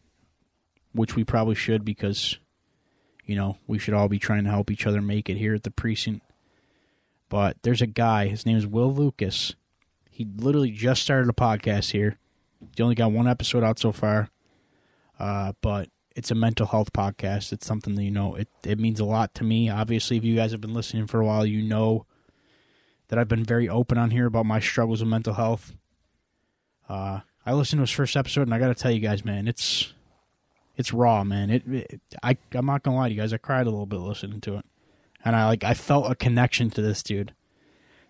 [0.93, 2.39] which we probably should because,
[3.25, 5.63] you know, we should all be trying to help each other make it here at
[5.63, 6.23] the precinct.
[7.29, 8.29] But there's a guy.
[8.29, 9.55] His name is Will Lucas.
[10.11, 12.19] He literally just started a podcast here.
[12.75, 14.31] He only got one episode out so far.
[15.19, 17.53] Uh, but it's a mental health podcast.
[17.53, 18.35] It's something that you know.
[18.35, 19.71] It it means a lot to me.
[19.71, 22.07] Obviously, if you guys have been listening for a while, you know
[23.07, 25.75] that I've been very open on here about my struggles with mental health.
[26.89, 29.47] Uh, I listened to his first episode, and I got to tell you guys, man,
[29.47, 29.95] it's
[30.77, 31.51] it's raw, man.
[31.51, 34.01] It, it I I'm not gonna lie to you guys, I cried a little bit
[34.01, 34.65] listening to it,
[35.25, 37.33] and I like I felt a connection to this dude,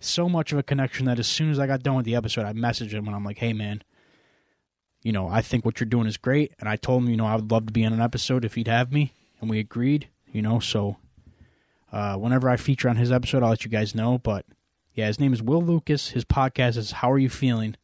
[0.00, 2.46] so much of a connection that as soon as I got done with the episode,
[2.46, 3.82] I messaged him and I'm like, hey man,
[5.02, 7.26] you know I think what you're doing is great, and I told him you know
[7.26, 10.08] I would love to be on an episode if he'd have me, and we agreed,
[10.32, 10.96] you know so.
[11.90, 14.18] Uh, whenever I feature on his episode, I'll let you guys know.
[14.18, 14.44] But
[14.94, 16.10] yeah, his name is Will Lucas.
[16.10, 17.76] His podcast is How Are You Feeling?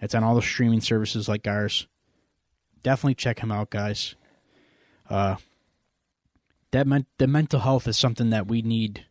[0.00, 1.86] It's on all the streaming services like ours.
[2.82, 4.14] Definitely check him out, guys.
[5.08, 5.36] Uh,
[6.70, 9.06] that men- the mental health is something that we need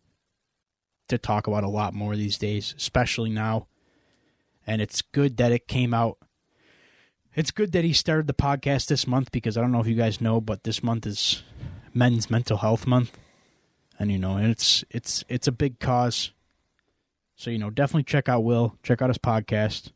[1.08, 3.68] to talk about a lot more these days, especially now.
[4.68, 6.18] And it's good that it came out.
[7.36, 9.96] It's good that he started the podcast this month because I don't know if you
[9.96, 11.44] guys know, but this month is
[11.94, 13.18] Men's Mental Health Month,
[14.00, 16.32] and you know, it's it's it's a big cause.
[17.36, 19.92] So you know, definitely check out Will, check out his podcast,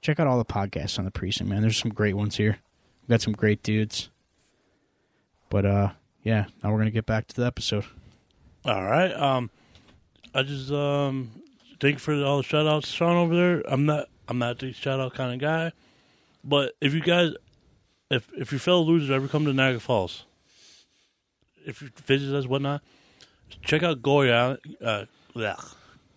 [0.00, 1.48] check out all the podcasts on the precinct.
[1.48, 2.58] Man, there's some great ones here.
[3.02, 4.10] We got some great dudes.
[5.48, 5.90] But uh,
[6.24, 7.84] yeah, now we're gonna get back to the episode.
[8.64, 9.12] All right.
[9.12, 9.50] Um,
[10.34, 11.30] I just um
[11.80, 13.62] thank you for all the shout outs, Sean over there.
[13.68, 15.72] I'm not I'm not the shout out kind of guy,
[16.44, 17.32] but if you guys,
[18.10, 20.24] if if your fellow losers ever come to Niagara Falls,
[21.66, 22.82] if you visit us whatnot,
[23.62, 24.58] check out Goat Island.
[24.82, 25.74] Uh, blech.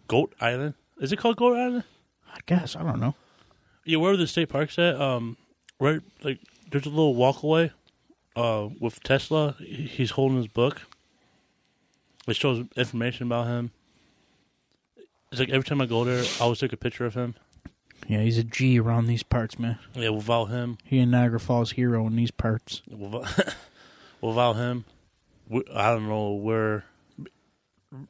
[0.08, 0.74] Goat Island.
[1.00, 1.84] Is it called Goat Island?
[2.34, 3.16] I guess I don't know.
[3.86, 5.00] Yeah, wherever the state park's at.
[5.00, 5.38] Um,
[5.80, 6.40] right, like
[6.72, 7.72] there's a little walkaway.
[8.36, 10.82] Uh, with Tesla, he's holding his book.
[12.28, 13.72] It shows information about him.
[15.32, 17.36] It's like every time I go there, I always take a picture of him.
[18.08, 19.80] Yeah, he's a G around these parts, man.
[19.94, 22.82] Yeah, without him, He and Niagara Falls hero in these parts.
[22.90, 23.56] without,
[24.22, 24.86] without him,
[25.50, 26.86] we- I don't know where.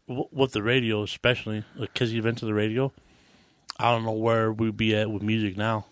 [0.07, 2.91] w- With the radio, especially because he invented the radio,
[3.79, 5.85] I don't know where we'd be at with music now.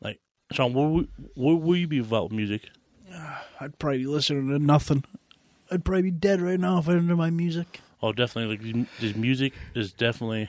[0.00, 0.20] Like,
[0.52, 2.68] Sean, where we where will you be without music?
[3.60, 5.04] I'd probably be listening to nothing.
[5.70, 7.80] I'd probably be dead right now if I didn't do my music.
[8.02, 8.56] Oh, definitely.
[8.56, 10.48] Like this music is definitely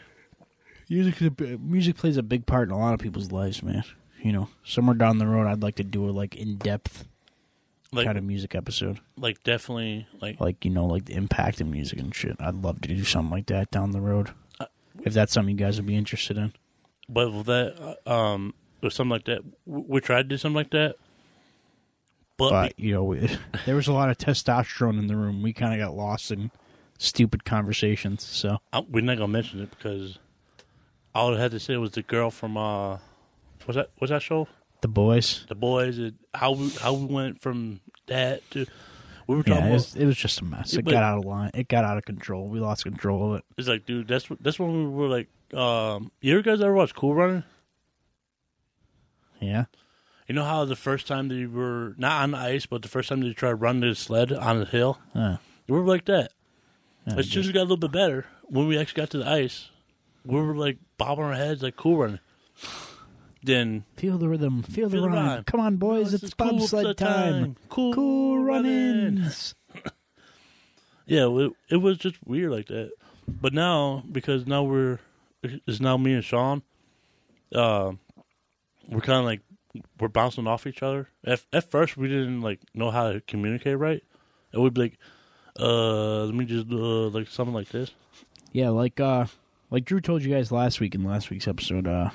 [0.90, 3.84] Music, is a music plays a big part in a lot of people's lives, man.
[4.22, 7.06] You know, somewhere down the road, I'd like to do a like in depth
[7.92, 11.68] like kind of music episode, like definitely like like you know, like the impact of
[11.68, 12.36] music and shit.
[12.40, 14.32] I'd love to do something like that down the road,
[15.04, 16.54] if that's something you guys would be interested in.
[17.08, 20.56] but with that uh, um or something like that we, we tried to do something
[20.56, 20.96] like that
[22.38, 23.30] but, But you know, we,
[23.66, 25.42] there was a lot of testosterone in the room.
[25.42, 26.52] We kind of got lost in
[26.98, 28.24] stupid conversations.
[28.24, 30.18] So I, we're not gonna mention it because
[31.16, 32.98] all I had to say was the girl from uh
[33.66, 34.48] what's that was that show
[34.82, 38.66] the boys, the boys and how we how we went from that to
[39.28, 40.74] we were talking yeah, it about was, it was just a mess.
[40.74, 41.52] Yeah, It got out of line.
[41.54, 42.48] It got out of control.
[42.48, 43.46] We lost control of it.
[43.58, 46.74] it's like dude that's what- that's when we were like um you ever guys ever
[46.74, 47.44] watch Cool Running
[49.42, 49.66] Yeah.
[50.28, 53.10] you know how the first time they were not on the ice but the first
[53.10, 55.38] time they tried to run the sled on the hill Uh,
[55.68, 56.32] we were like that
[57.08, 59.70] yeah, as we got a little bit better, when we actually got to the ice,
[60.26, 62.20] we were like bobbing our heads like cool running.
[63.42, 64.64] Then Feel the rhythm.
[64.64, 65.26] Feel the Feel the rhyme.
[65.28, 65.44] rhyme.
[65.46, 66.12] Come on, boys.
[66.12, 67.56] This It's is cool bobsled sled time.
[67.70, 69.56] Cool, Cool runnings.
[71.06, 72.92] Yeah, it, it was just weird like that.
[73.28, 75.00] But now, because now we're
[75.42, 76.62] it's now me and Sean,
[77.56, 77.94] uh,
[78.88, 79.42] we're kind of like
[80.00, 81.10] we're bouncing off each other.
[81.24, 84.04] At at first, we didn't like know how to communicate right.
[84.54, 84.98] It would be like,
[85.60, 87.90] uh, let me just uh, like something like this.
[88.52, 89.26] Yeah, like uh
[89.72, 92.10] like Drew told you guys last week in last week's episode, uh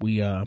[0.00, 0.44] we uh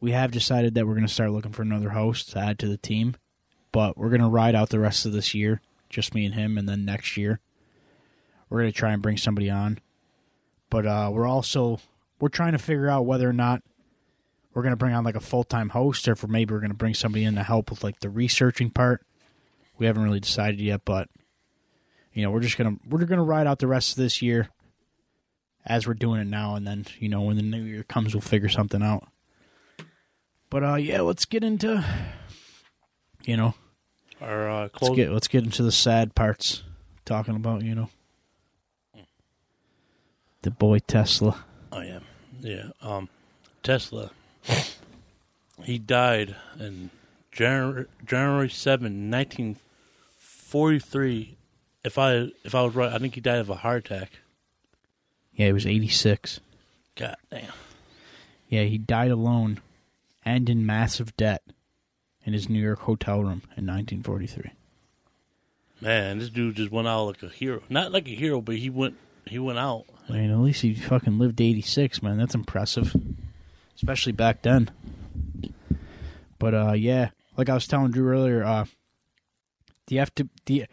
[0.00, 2.76] we have decided that we're gonna start looking for another host to add to the
[2.76, 3.16] team.
[3.72, 5.60] But we're gonna ride out the rest of this year,
[5.90, 7.40] just me and him, and then next year
[8.48, 9.78] we're gonna try and bring somebody on.
[10.70, 11.80] But uh we're also
[12.20, 13.62] we're trying to figure out whether or not
[14.54, 16.74] we're gonna bring on like a full time host or if we're maybe we're gonna
[16.74, 19.04] bring somebody in to help with like the researching part.
[19.76, 21.08] We haven't really decided yet, but
[22.12, 24.48] you know, we're just gonna we're gonna ride out the rest of this year
[25.68, 28.20] as we're doing it now, and then you know when the new year comes, we'll
[28.20, 29.06] figure something out.
[30.50, 31.84] But uh, yeah, let's get into
[33.24, 33.54] you know
[34.20, 36.62] Our uh, let's get let's get into the sad parts,
[37.04, 37.90] talking about you know
[40.42, 41.44] the boy Tesla.
[41.70, 42.00] Oh yeah,
[42.40, 42.70] yeah.
[42.80, 43.08] Um,
[43.62, 44.10] Tesla.
[45.62, 46.90] he died in
[47.30, 49.56] January January 7, nineteen
[50.16, 51.36] forty three.
[51.84, 54.12] If I if I was right, I think he died of a heart attack.
[55.38, 56.40] Yeah, he was eighty six.
[56.96, 57.52] God damn.
[58.48, 59.60] Yeah, he died alone
[60.24, 61.42] and in massive debt
[62.24, 64.50] in his New York hotel room in 1943.
[65.80, 67.62] Man, this dude just went out like a hero.
[67.68, 69.84] Not like a hero, but he went he went out.
[70.08, 72.18] I mean, at least he fucking lived 86, man.
[72.18, 72.96] That's impressive.
[73.76, 74.70] Especially back then.
[76.38, 78.64] But, uh, yeah, like I was telling Drew earlier, uh,
[79.86, 80.10] the F-
[80.46, 80.66] the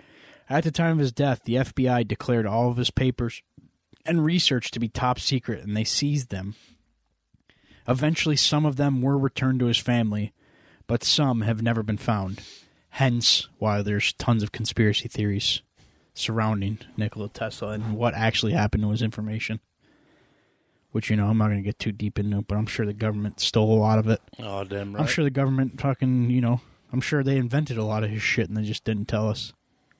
[0.49, 3.41] at the time of his death, the FBI declared all of his papers
[4.05, 6.55] and research to be top secret, and they seized them.
[7.87, 10.33] Eventually, some of them were returned to his family,
[10.87, 12.41] but some have never been found.
[12.89, 15.61] Hence, why there's tons of conspiracy theories
[16.13, 19.59] surrounding Nikola Tesla and what actually happened to his information.
[20.91, 22.93] which you know I'm not going to get too deep into, but I'm sure the
[22.93, 24.21] government stole a lot of it.
[24.39, 25.01] Oh damn right.
[25.01, 26.61] I'm sure the government fucking, you know,
[26.93, 29.51] I'm sure they invented a lot of his shit and they just didn't tell us.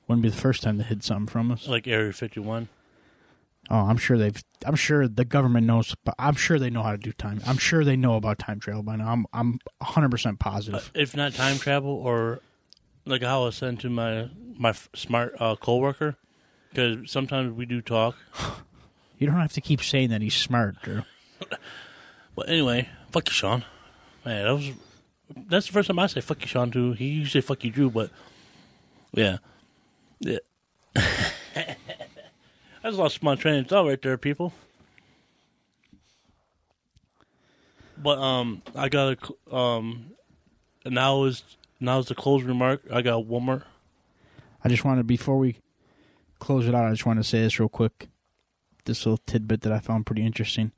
[0.08, 1.68] Wouldn't be the first time they hid something from us.
[1.68, 2.68] like Area 51.
[3.70, 4.40] Oh, I'm sure they've.
[4.64, 5.94] I'm sure the government knows.
[6.04, 7.40] But I'm sure they know how to do time.
[7.46, 9.08] I'm sure they know about time travel by now.
[9.10, 9.26] I'm.
[9.32, 10.90] I'm 100 percent Uh, positive.
[10.94, 12.40] if not time travel or
[13.04, 16.16] like how I was sent to my my smart uh, coworker
[16.70, 18.16] because sometimes we do talk.
[19.18, 21.02] You don't have to keep saying that he's smart, Drew.
[22.36, 23.64] But anyway, fuck you, Sean.
[24.26, 24.70] Man, that was
[25.48, 26.70] that's the first time I say fuck you, Sean.
[26.70, 26.92] Too.
[26.92, 27.88] He usually fuck you, Drew.
[27.88, 28.10] But
[29.14, 29.38] yeah,
[30.20, 30.38] yeah.
[32.86, 34.52] I lost my train of thought right there, people.
[37.98, 39.18] But um, I got
[39.50, 40.12] a um,
[40.84, 41.42] now is
[41.80, 42.82] now is the closing remark.
[42.92, 43.64] I got one more.
[44.62, 45.56] I just wanted before we
[46.38, 46.84] close it out.
[46.84, 48.08] I just want to say this real quick.
[48.84, 50.70] This little tidbit that I found pretty interesting.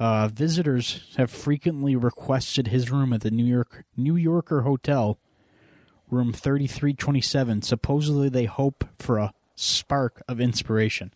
[0.00, 5.16] Uh, visitors have frequently requested his room at the New York New Yorker Hotel,
[6.10, 7.62] room thirty three twenty seven.
[7.62, 11.12] Supposedly, they hope for a spark of inspiration.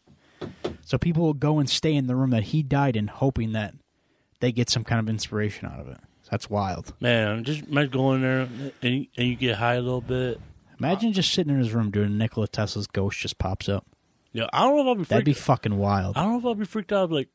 [0.85, 3.75] So people will go and stay in the room that he died in, hoping that
[4.41, 5.99] they get some kind of inspiration out of it.
[6.31, 6.95] That's wild.
[7.01, 8.49] Man, just might go in there
[8.83, 10.41] and you, and you get high a little bit.
[10.79, 13.87] Imagine just sitting in his room doing Nikola Tesla's ghost just pops up.
[14.33, 16.17] Yeah, I don't know if I'll be That'd be fucking wild.
[16.17, 17.11] I don't know if I'll be freaked out.
[17.11, 17.29] Like,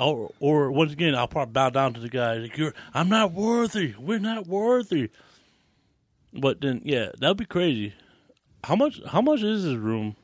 [0.00, 2.34] or or once again, I'll probably bow down to the guy.
[2.34, 3.94] Like, you're, I'm not worthy.
[3.98, 5.10] We're not worthy.
[6.32, 7.94] But then, yeah, that'd be crazy.
[8.64, 9.00] How much?
[9.06, 10.16] How much is this room?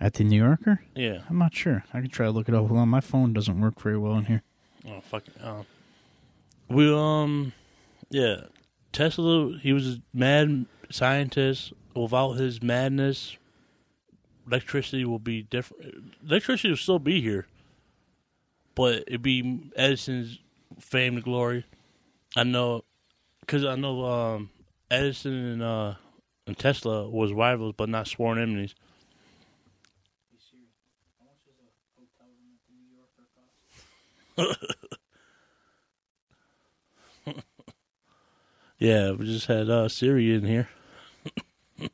[0.00, 0.80] At the New Yorker?
[0.94, 1.22] Yeah.
[1.28, 1.84] I'm not sure.
[1.92, 2.66] I can try to look it up.
[2.66, 4.42] Hold on, my phone doesn't work very well in here.
[4.86, 5.34] Oh fucking.
[5.42, 5.66] Um,
[6.68, 7.52] we um,
[8.10, 8.42] yeah,
[8.92, 9.58] Tesla.
[9.58, 11.72] He was a mad scientist.
[11.94, 13.36] Without his madness,
[14.46, 16.14] electricity will be different.
[16.24, 17.46] Electricity will still be here,
[18.76, 20.38] but it'd be Edison's
[20.78, 21.64] fame and glory.
[22.36, 22.84] I know,
[23.40, 24.50] because I know um,
[24.90, 25.94] Edison and uh,
[26.46, 28.76] and Tesla was rivals, but not sworn enemies.
[38.78, 40.68] Yeah, we just had uh, Siri in here.
[41.80, 41.88] Well,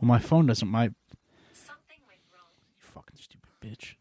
[0.00, 0.66] my phone doesn't.
[0.66, 0.94] My you
[1.52, 2.48] Something went wrong.
[2.78, 3.96] fucking stupid bitch.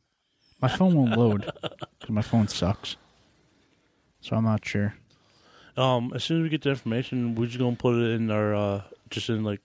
[0.61, 1.51] My phone won't load
[1.99, 2.95] because my phone sucks.
[4.21, 4.95] So I'm not sure.
[5.75, 8.55] Um, as soon as we get the information, we're just gonna put it in our
[8.55, 9.59] uh, just in like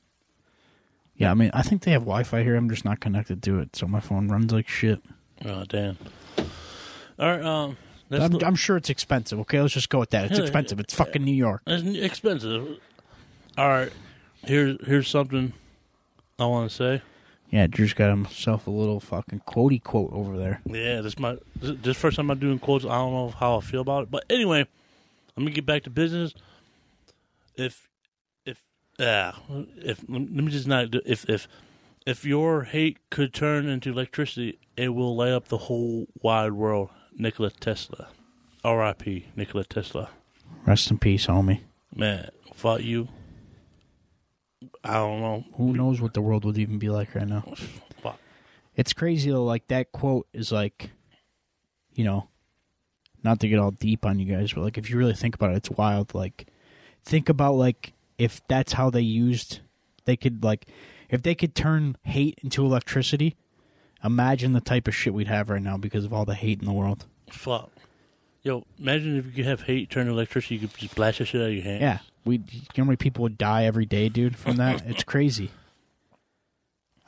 [1.17, 2.57] Yeah, I mean, I think they have Wi-Fi here.
[2.57, 5.01] I'm just not connected to it, so my phone runs like shit.
[5.45, 5.97] oh damn.
[7.19, 7.77] All right, um,
[8.11, 9.39] I'm, I'm sure it's expensive.
[9.41, 10.27] Okay, let's just go with that.
[10.27, 10.81] It's Yeah, expensive.
[10.81, 11.63] It's fucking New York.
[11.67, 12.79] It's expensive.
[13.57, 13.93] All right,
[14.45, 15.53] here's here's something
[16.39, 17.03] I want to say.
[17.51, 20.61] Yeah, Drew's got himself a little fucking quotey quote over there.
[20.67, 22.85] Yeah, this my this, this first time I'm doing quotes.
[22.85, 24.67] I don't know how I feel about it, but anyway,
[25.37, 26.35] let me get back to business.
[27.57, 27.89] If
[28.45, 28.61] if
[28.99, 29.33] yeah,
[29.77, 31.47] if let me just not do- if if
[32.05, 36.91] if your hate could turn into electricity, it will light up the whole wide world.
[37.17, 38.09] Nikola Tesla,
[38.65, 39.27] R.I.P.
[39.37, 40.11] Nikola Tesla.
[40.67, 41.61] Rest in peace, homie.
[41.95, 43.09] Man, without you,
[44.83, 45.45] I don't know.
[45.57, 47.45] Who knows what the world would even be like right now?
[48.03, 48.19] Fuck.
[48.77, 49.45] It's crazy though.
[49.45, 50.91] Like that quote is like,
[51.95, 52.29] you know,
[53.23, 55.53] not to get all deep on you guys, but like if you really think about
[55.53, 56.15] it, it's wild.
[56.15, 56.47] Like,
[57.05, 59.61] think about like if that's how they used,
[60.05, 60.67] they could like,
[61.09, 63.37] if they could turn hate into electricity.
[64.05, 66.67] Imagine the type of shit we'd have right now because of all the hate in
[66.67, 67.07] the world.
[67.31, 67.71] Fuck.
[68.43, 71.41] Yo, imagine if you could have hate turn electricity, you could just blast that shit
[71.41, 71.81] out of your hand.
[71.81, 72.37] Yeah, we.
[72.37, 74.85] You know how many people would die every day, dude, from that?
[74.87, 75.51] it's crazy.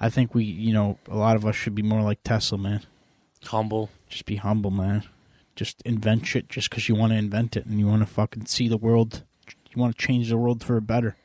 [0.01, 2.83] I think we, you know, a lot of us should be more like Tesla, man.
[3.45, 3.91] Humble.
[4.09, 5.05] Just be humble, man.
[5.55, 8.47] Just invent shit just because you want to invent it and you want to fucking
[8.47, 9.23] see the world.
[9.75, 11.17] You want to change the world for a better.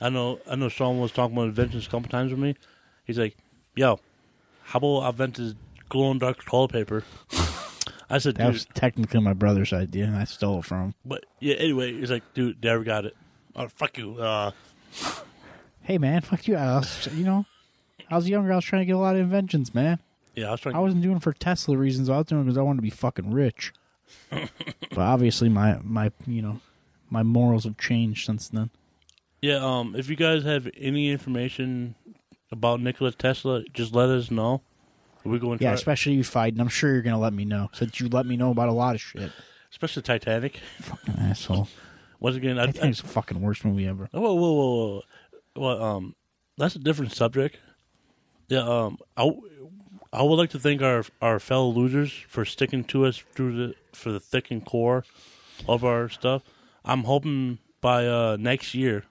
[0.00, 2.56] I know I know Sean was talking about inventions a couple times with me.
[3.04, 3.36] He's like,
[3.74, 4.00] Yo,
[4.70, 5.56] how about I invented
[5.88, 7.04] glow in dark toilet paper?
[8.08, 10.94] I said, That dude was technically my brother's idea, and I stole it from him.
[11.04, 13.16] but yeah, anyway, he's like, dude, never got it.
[13.56, 14.14] Oh fuck you.
[14.18, 14.52] Uh
[15.82, 16.56] Hey, man, fuck you.
[16.56, 17.46] I was, you know,
[18.10, 18.52] I was younger.
[18.52, 19.98] I was trying to get a lot of inventions, man.
[20.36, 22.08] yeah, I was trying I wasn't doing it for Tesla reasons.
[22.08, 23.72] I was doing it because I wanted to be fucking rich.
[24.30, 26.60] but obviously, my my you know
[27.10, 28.70] my morals have changed since then.
[29.42, 31.94] Yeah, um if you guys have any information
[32.52, 34.62] about Nikola Tesla, just let us know.
[35.24, 36.60] We're going to Yeah, especially you fighting.
[36.60, 37.68] I'm sure you're gonna let me know.
[37.72, 39.30] Since you let me know about a lot of shit.
[39.70, 40.60] especially Titanic.
[40.80, 41.68] Fucking asshole.
[42.20, 44.08] Once again, I, I, Titanic's the fucking worst movie ever.
[44.12, 45.02] Whoa, whoa, whoa, whoa!
[45.56, 46.14] Well, um,
[46.58, 47.58] that's a different subject.
[48.48, 49.30] Yeah, um, I,
[50.12, 53.74] I would like to thank our our fellow losers for sticking to us through the
[53.92, 55.04] for the thick and core
[55.66, 56.42] of our stuff.
[56.84, 59.04] I'm hoping by uh, next year,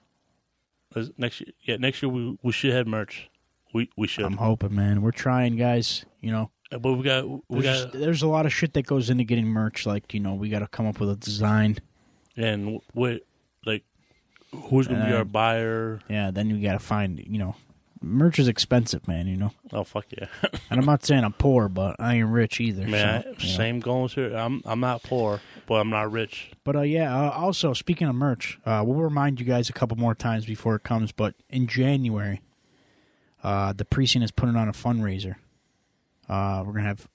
[1.16, 3.28] next year, yeah, next year we we should have merch.
[3.72, 5.02] We we should, I'm hoping, man.
[5.02, 6.04] We're trying, guys.
[6.20, 8.86] You know, Uh, but we got we there's, got there's a lot of shit that
[8.86, 9.86] goes into getting merch.
[9.86, 11.78] Like, you know, we got to come up with a design.
[12.36, 13.20] and what
[13.64, 13.84] like
[14.52, 16.00] who's gonna be Uh, our buyer?
[16.08, 17.54] Yeah, then you got to find, you know,
[18.02, 19.26] merch is expensive, man.
[19.26, 20.26] You know, Oh fuck yeah,
[20.70, 22.86] and I'm not saying I'm poor, but I ain't rich either.
[22.86, 23.22] man!
[23.22, 23.56] so, I- you know.
[23.56, 24.34] same goals here.
[24.34, 26.50] I'm I'm not poor, but I'm not rich.
[26.64, 29.96] But uh, yeah, uh, also speaking of merch, uh, we'll remind you guys a couple
[29.96, 31.12] more times before it comes.
[31.12, 32.40] But in January,
[33.42, 35.36] uh, the precinct is putting on a fundraiser.
[36.28, 37.08] Uh, we're gonna have.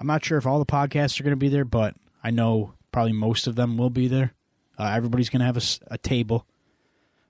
[0.00, 3.12] I'm not sure if all the podcasts are gonna be there, but I know probably
[3.12, 4.32] most of them will be there.
[4.78, 5.62] Uh, everybody's gonna have a,
[5.94, 6.46] a table.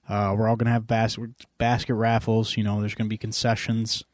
[0.09, 1.19] Uh, we're all gonna have bas-
[1.59, 2.57] basket raffles.
[2.57, 4.05] You know, there's gonna be concessions.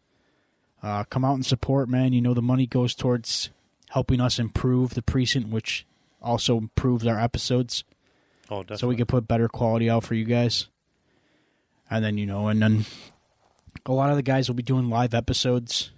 [0.82, 2.12] Uh, come out and support, man.
[2.12, 3.50] You know, the money goes towards
[3.90, 5.84] helping us improve the precinct, which
[6.22, 7.82] also improves our episodes
[8.48, 8.76] Oh, definitely.
[8.78, 10.68] so we can put better quality out for you guys.
[11.90, 12.86] And then you know, and then
[13.84, 15.90] a lot of the guys will be doing live episodes.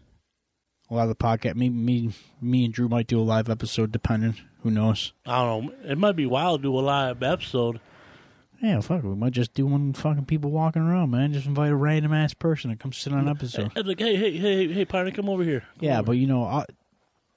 [0.90, 3.92] A lot of the podcast, me, me, me, and Drew might do a live episode,
[3.92, 4.34] depending.
[4.62, 5.12] Who knows?
[5.26, 5.72] I don't know.
[5.84, 7.80] It might be wild to do a live episode.
[8.62, 9.02] Yeah, fuck.
[9.02, 11.32] it, We might just do one fucking people walking around, man.
[11.32, 13.72] Just invite a random ass person to come sit on an episode.
[13.76, 15.60] It's like, hey, hey, hey, hey, partner, come over here.
[15.60, 16.06] Come Yeah, over.
[16.06, 16.64] but you know, all,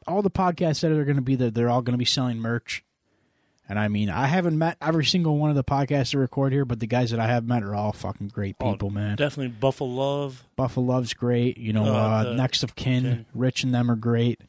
[0.07, 2.37] all the podcasts that are going to be there, they're all going to be selling
[2.37, 2.83] merch.
[3.67, 6.65] And I mean, I haven't met every single one of the podcasts that record here,
[6.65, 9.15] but the guys that I have met are all fucking great Oh, people, man.
[9.15, 10.43] definitely Buffalo Love.
[10.55, 11.57] Buffalo Love's great.
[11.57, 13.25] You know, Uh, uh, Next of Kin, Kin.
[13.33, 14.39] Rich and them are great.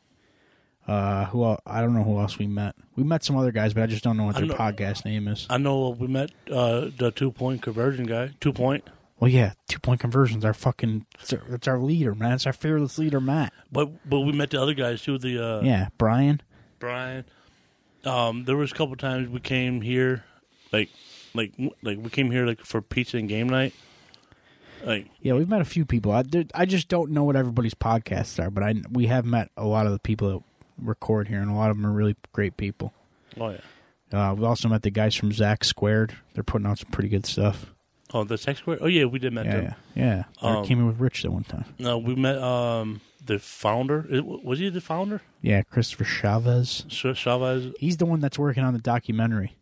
[0.86, 2.76] Uh, who el I don't know who else we met.
[2.94, 5.04] We met some other guys, but I just don't know what I their know- podcast
[5.04, 5.46] name is.
[5.50, 8.30] I know we met uh, the two point conversion guy.
[8.40, 8.84] Two point,
[9.18, 10.44] Well, yeah, two point conversions.
[10.44, 12.32] Our fucking it's our, it's our leader, man.
[12.34, 13.52] It's our fearless leader, Matt.
[13.72, 15.18] but but we met the other guys too.
[15.18, 16.40] The uh, yeah, Brian.
[16.78, 17.24] Brian.
[18.04, 20.24] Um, there was a couple times we came here,
[20.72, 20.90] like
[21.34, 23.74] like like we came here like for pizza and game night.
[24.84, 26.12] Like Yeah, we've met a few people.
[26.12, 29.50] I, there- I just don't know what everybody's podcasts are, but I we have met
[29.56, 30.42] a lot of the people that
[30.78, 32.92] record here, and a lot of them are really great people.
[33.40, 33.60] oh yeah,
[34.30, 36.16] Uh, we've also met the guys from Zach Squared.
[36.34, 37.66] They're putting out some pretty good stuff.
[38.14, 38.80] oh the Zach Squared.
[38.82, 39.74] Oh yeah, we did met Yeah, them.
[39.94, 40.48] yeah, yeah.
[40.58, 41.64] Um, came in with Rich that one time.
[41.78, 44.06] No, we met um the founder.
[44.22, 45.20] Was he the founder?
[45.42, 46.84] Yeah, Christopher Chavez.
[46.88, 47.72] Chavez.
[47.80, 49.56] He's the one that's working on the documentary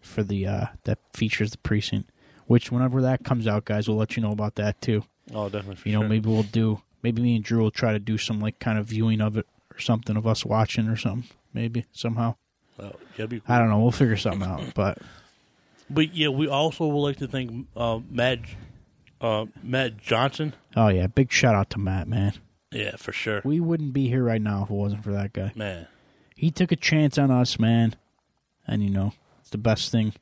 [0.00, 2.10] for the uh that features the precinct.
[2.46, 5.04] Which whenever that comes out, guys, we'll let you know about that too.
[5.34, 5.76] Oh, definitely.
[5.76, 6.08] For You know, sure.
[6.08, 8.86] maybe we'll do maybe me and Drew will try to do some like kind of
[8.86, 11.28] viewing of it or something of us watching or something.
[11.52, 12.36] Maybe somehow.
[12.78, 13.40] Be cool.
[13.46, 13.78] I don't know.
[13.78, 14.62] We'll figure something out.
[14.74, 14.98] But
[15.90, 18.40] But yeah, we also would like to thank uh, Matt
[19.20, 20.54] uh, Matt Johnson.
[20.76, 22.32] oh yeah, big shout out to Matt, man.
[22.72, 23.42] Yeah, for sure.
[23.44, 25.52] We wouldn't be here right now if it wasn't for that guy.
[25.54, 25.86] Man,
[26.34, 27.94] He took a chance on us, man.
[28.66, 30.14] And you know, it's the best thing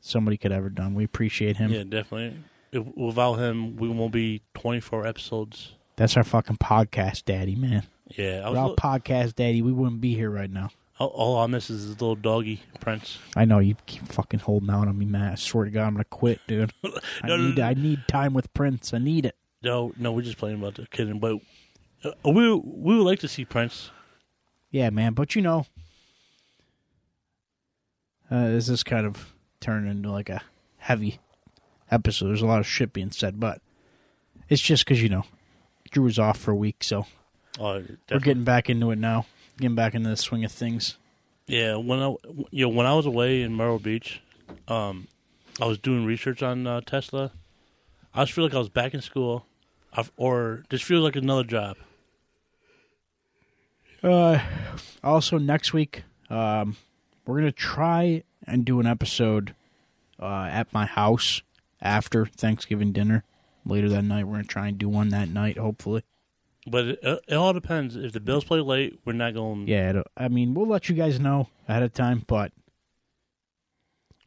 [0.00, 0.94] somebody could ever done.
[0.94, 1.72] We appreciate him.
[1.72, 2.36] yeah, definitely.
[2.70, 5.72] If, without him, we won't be twenty four episodes.
[5.96, 7.84] That's our fucking podcast daddy, man.
[8.16, 10.70] Yeah, I was, Without podcast daddy, we wouldn't be here right now.
[10.98, 13.18] all, all I miss is his little doggy Prince.
[13.36, 15.32] I know you keep fucking holding out on me, Matt.
[15.32, 16.72] I swear to God, I'm gonna quit, dude.
[16.84, 17.64] I No, no, need, no.
[17.64, 18.92] I need time with Prince.
[18.94, 19.36] I need it.
[19.62, 21.18] No, no, we're just playing about the kidding.
[21.20, 21.36] But
[22.04, 23.90] uh, we we would like to see Prince.
[24.70, 25.12] Yeah, man.
[25.14, 25.66] But you know,
[28.30, 30.42] uh, this is kind of turning into like a
[30.78, 31.20] heavy
[31.90, 32.28] episode.
[32.28, 33.60] There's a lot of shit being said, but
[34.48, 35.24] it's just because you know
[35.90, 37.06] Drew was off for a week, so
[37.58, 39.26] Oh, we're getting back into it now.
[39.58, 40.96] Getting back into the swing of things.
[41.46, 42.16] Yeah, when I
[42.50, 44.22] you know when I was away in Myrtle Beach,
[44.68, 45.08] um,
[45.60, 47.32] I was doing research on uh, Tesla.
[48.14, 49.46] I just feel like I was back in school,
[49.92, 51.76] I've, or just feel like another job.
[54.02, 54.40] Uh,
[55.04, 56.76] also next week, um,
[57.26, 59.54] we're gonna try and do an episode
[60.20, 61.42] uh, at my house
[61.80, 63.24] after Thanksgiving dinner.
[63.64, 66.02] Later that night, we're gonna try and do one that night, hopefully.
[66.66, 66.98] But it,
[67.28, 67.96] it all depends.
[67.96, 69.66] If the Bills play late, we're not going.
[69.66, 72.52] Yeah, it'll- I mean, we'll let you guys know ahead of time, but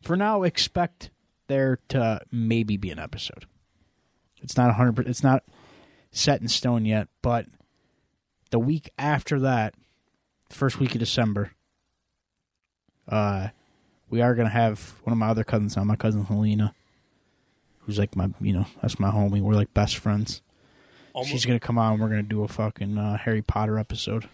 [0.02, 1.12] for now, expect
[1.48, 3.46] there to maybe be an episode.
[4.42, 5.44] It's not 100%, It's not
[6.12, 7.48] set in stone yet, but
[8.52, 9.74] the week after that,
[10.50, 11.52] first week of December,
[13.08, 13.50] uh,
[14.10, 15.88] we are gonna have one of my other cousins on.
[15.88, 16.74] My cousin Helena,
[17.80, 19.42] who's like my, you know, that's my homie.
[19.42, 20.42] We're like best friends.
[21.16, 21.94] Almost, She's gonna come on.
[21.94, 24.28] and We're gonna do a fucking uh, Harry Potter episode.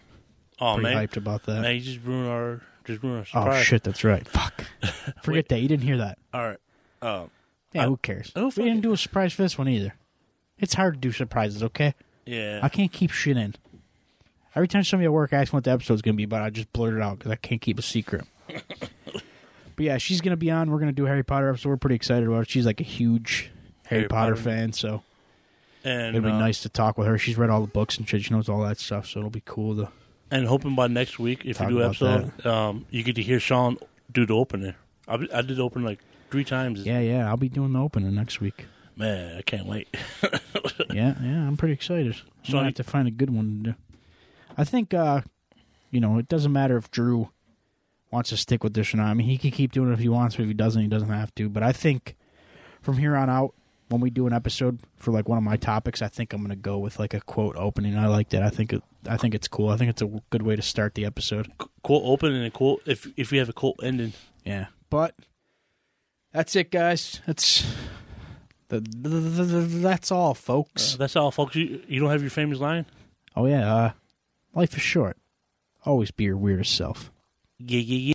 [0.60, 1.62] oh Pretty man, hyped about that.
[1.62, 4.28] man, you just ruined our just ruined our Oh shit, that's right.
[4.28, 4.66] Fuck.
[5.24, 5.60] Forget that.
[5.62, 6.18] You didn't hear that.
[6.34, 6.58] All right.
[7.04, 7.30] Um,
[7.74, 8.32] Yeah, I- who cares?
[8.36, 8.82] Oh, we didn't it.
[8.82, 9.94] do a surprise for this one either.
[10.58, 11.94] It's hard to do surprises, okay?
[12.26, 12.60] yeah.
[12.64, 13.54] I can't keep shit in.
[14.56, 16.50] Every time somebody at work asks me what the episode's going to be about, I
[16.50, 18.26] just blurt it out because I can't keep a secret.
[19.06, 19.22] but
[19.78, 20.70] yeah, she's going to be on.
[20.70, 21.70] We're going to do Harry Potter episode.
[21.70, 22.50] We're pretty excited about it.
[22.50, 23.52] She's like a huge
[23.86, 24.44] Harry, Harry Potter, Potter.
[24.44, 25.04] fan, so
[25.84, 27.18] And it'll be uh, nice to talk with her.
[27.18, 28.24] She's read all the books and shit.
[28.24, 29.90] She knows all that stuff, so it'll be cool to.
[30.30, 33.78] And hoping by next week, if you do episode, um, you get to hear Sean
[34.12, 34.76] do the opener.
[35.08, 36.86] I, I did open like three times.
[36.86, 38.66] Yeah, yeah, I'll be doing the opening next week.
[38.96, 39.88] Man, I can't wait.
[40.92, 42.16] yeah, yeah, I'm pretty excited.
[42.44, 43.76] So So I have to find a good one to do.
[44.58, 45.22] I think, uh,
[45.90, 47.30] you know, it doesn't matter if Drew
[48.12, 49.08] wants to stick with this or not.
[49.08, 50.88] I mean, he can keep doing it if he wants but If he doesn't, he
[50.88, 51.50] doesn't have to.
[51.50, 52.16] But I think
[52.82, 53.54] from here on out,
[53.92, 56.50] when we do an episode for like one of my topics, I think I'm going
[56.50, 57.98] to go with like a quote opening.
[57.98, 58.42] I liked it.
[58.42, 59.70] I think it, I think it's cool.
[59.70, 61.52] I think it's a good way to start the episode.
[61.84, 64.14] cool opening and a cool if if you have a cool ending.
[64.46, 65.14] Yeah, but
[66.32, 67.20] that's it, guys.
[67.26, 67.66] That's
[68.70, 70.94] the, the, the, the- that's all, folks.
[70.94, 71.56] Uh, that's all, folks.
[71.56, 72.86] You you don't have your famous line.
[73.36, 73.92] Oh yeah, uh,
[74.56, 75.18] life is short.
[75.86, 77.12] Always be your weirdest self.
[77.60, 78.14] Yeah, yeah, yeah.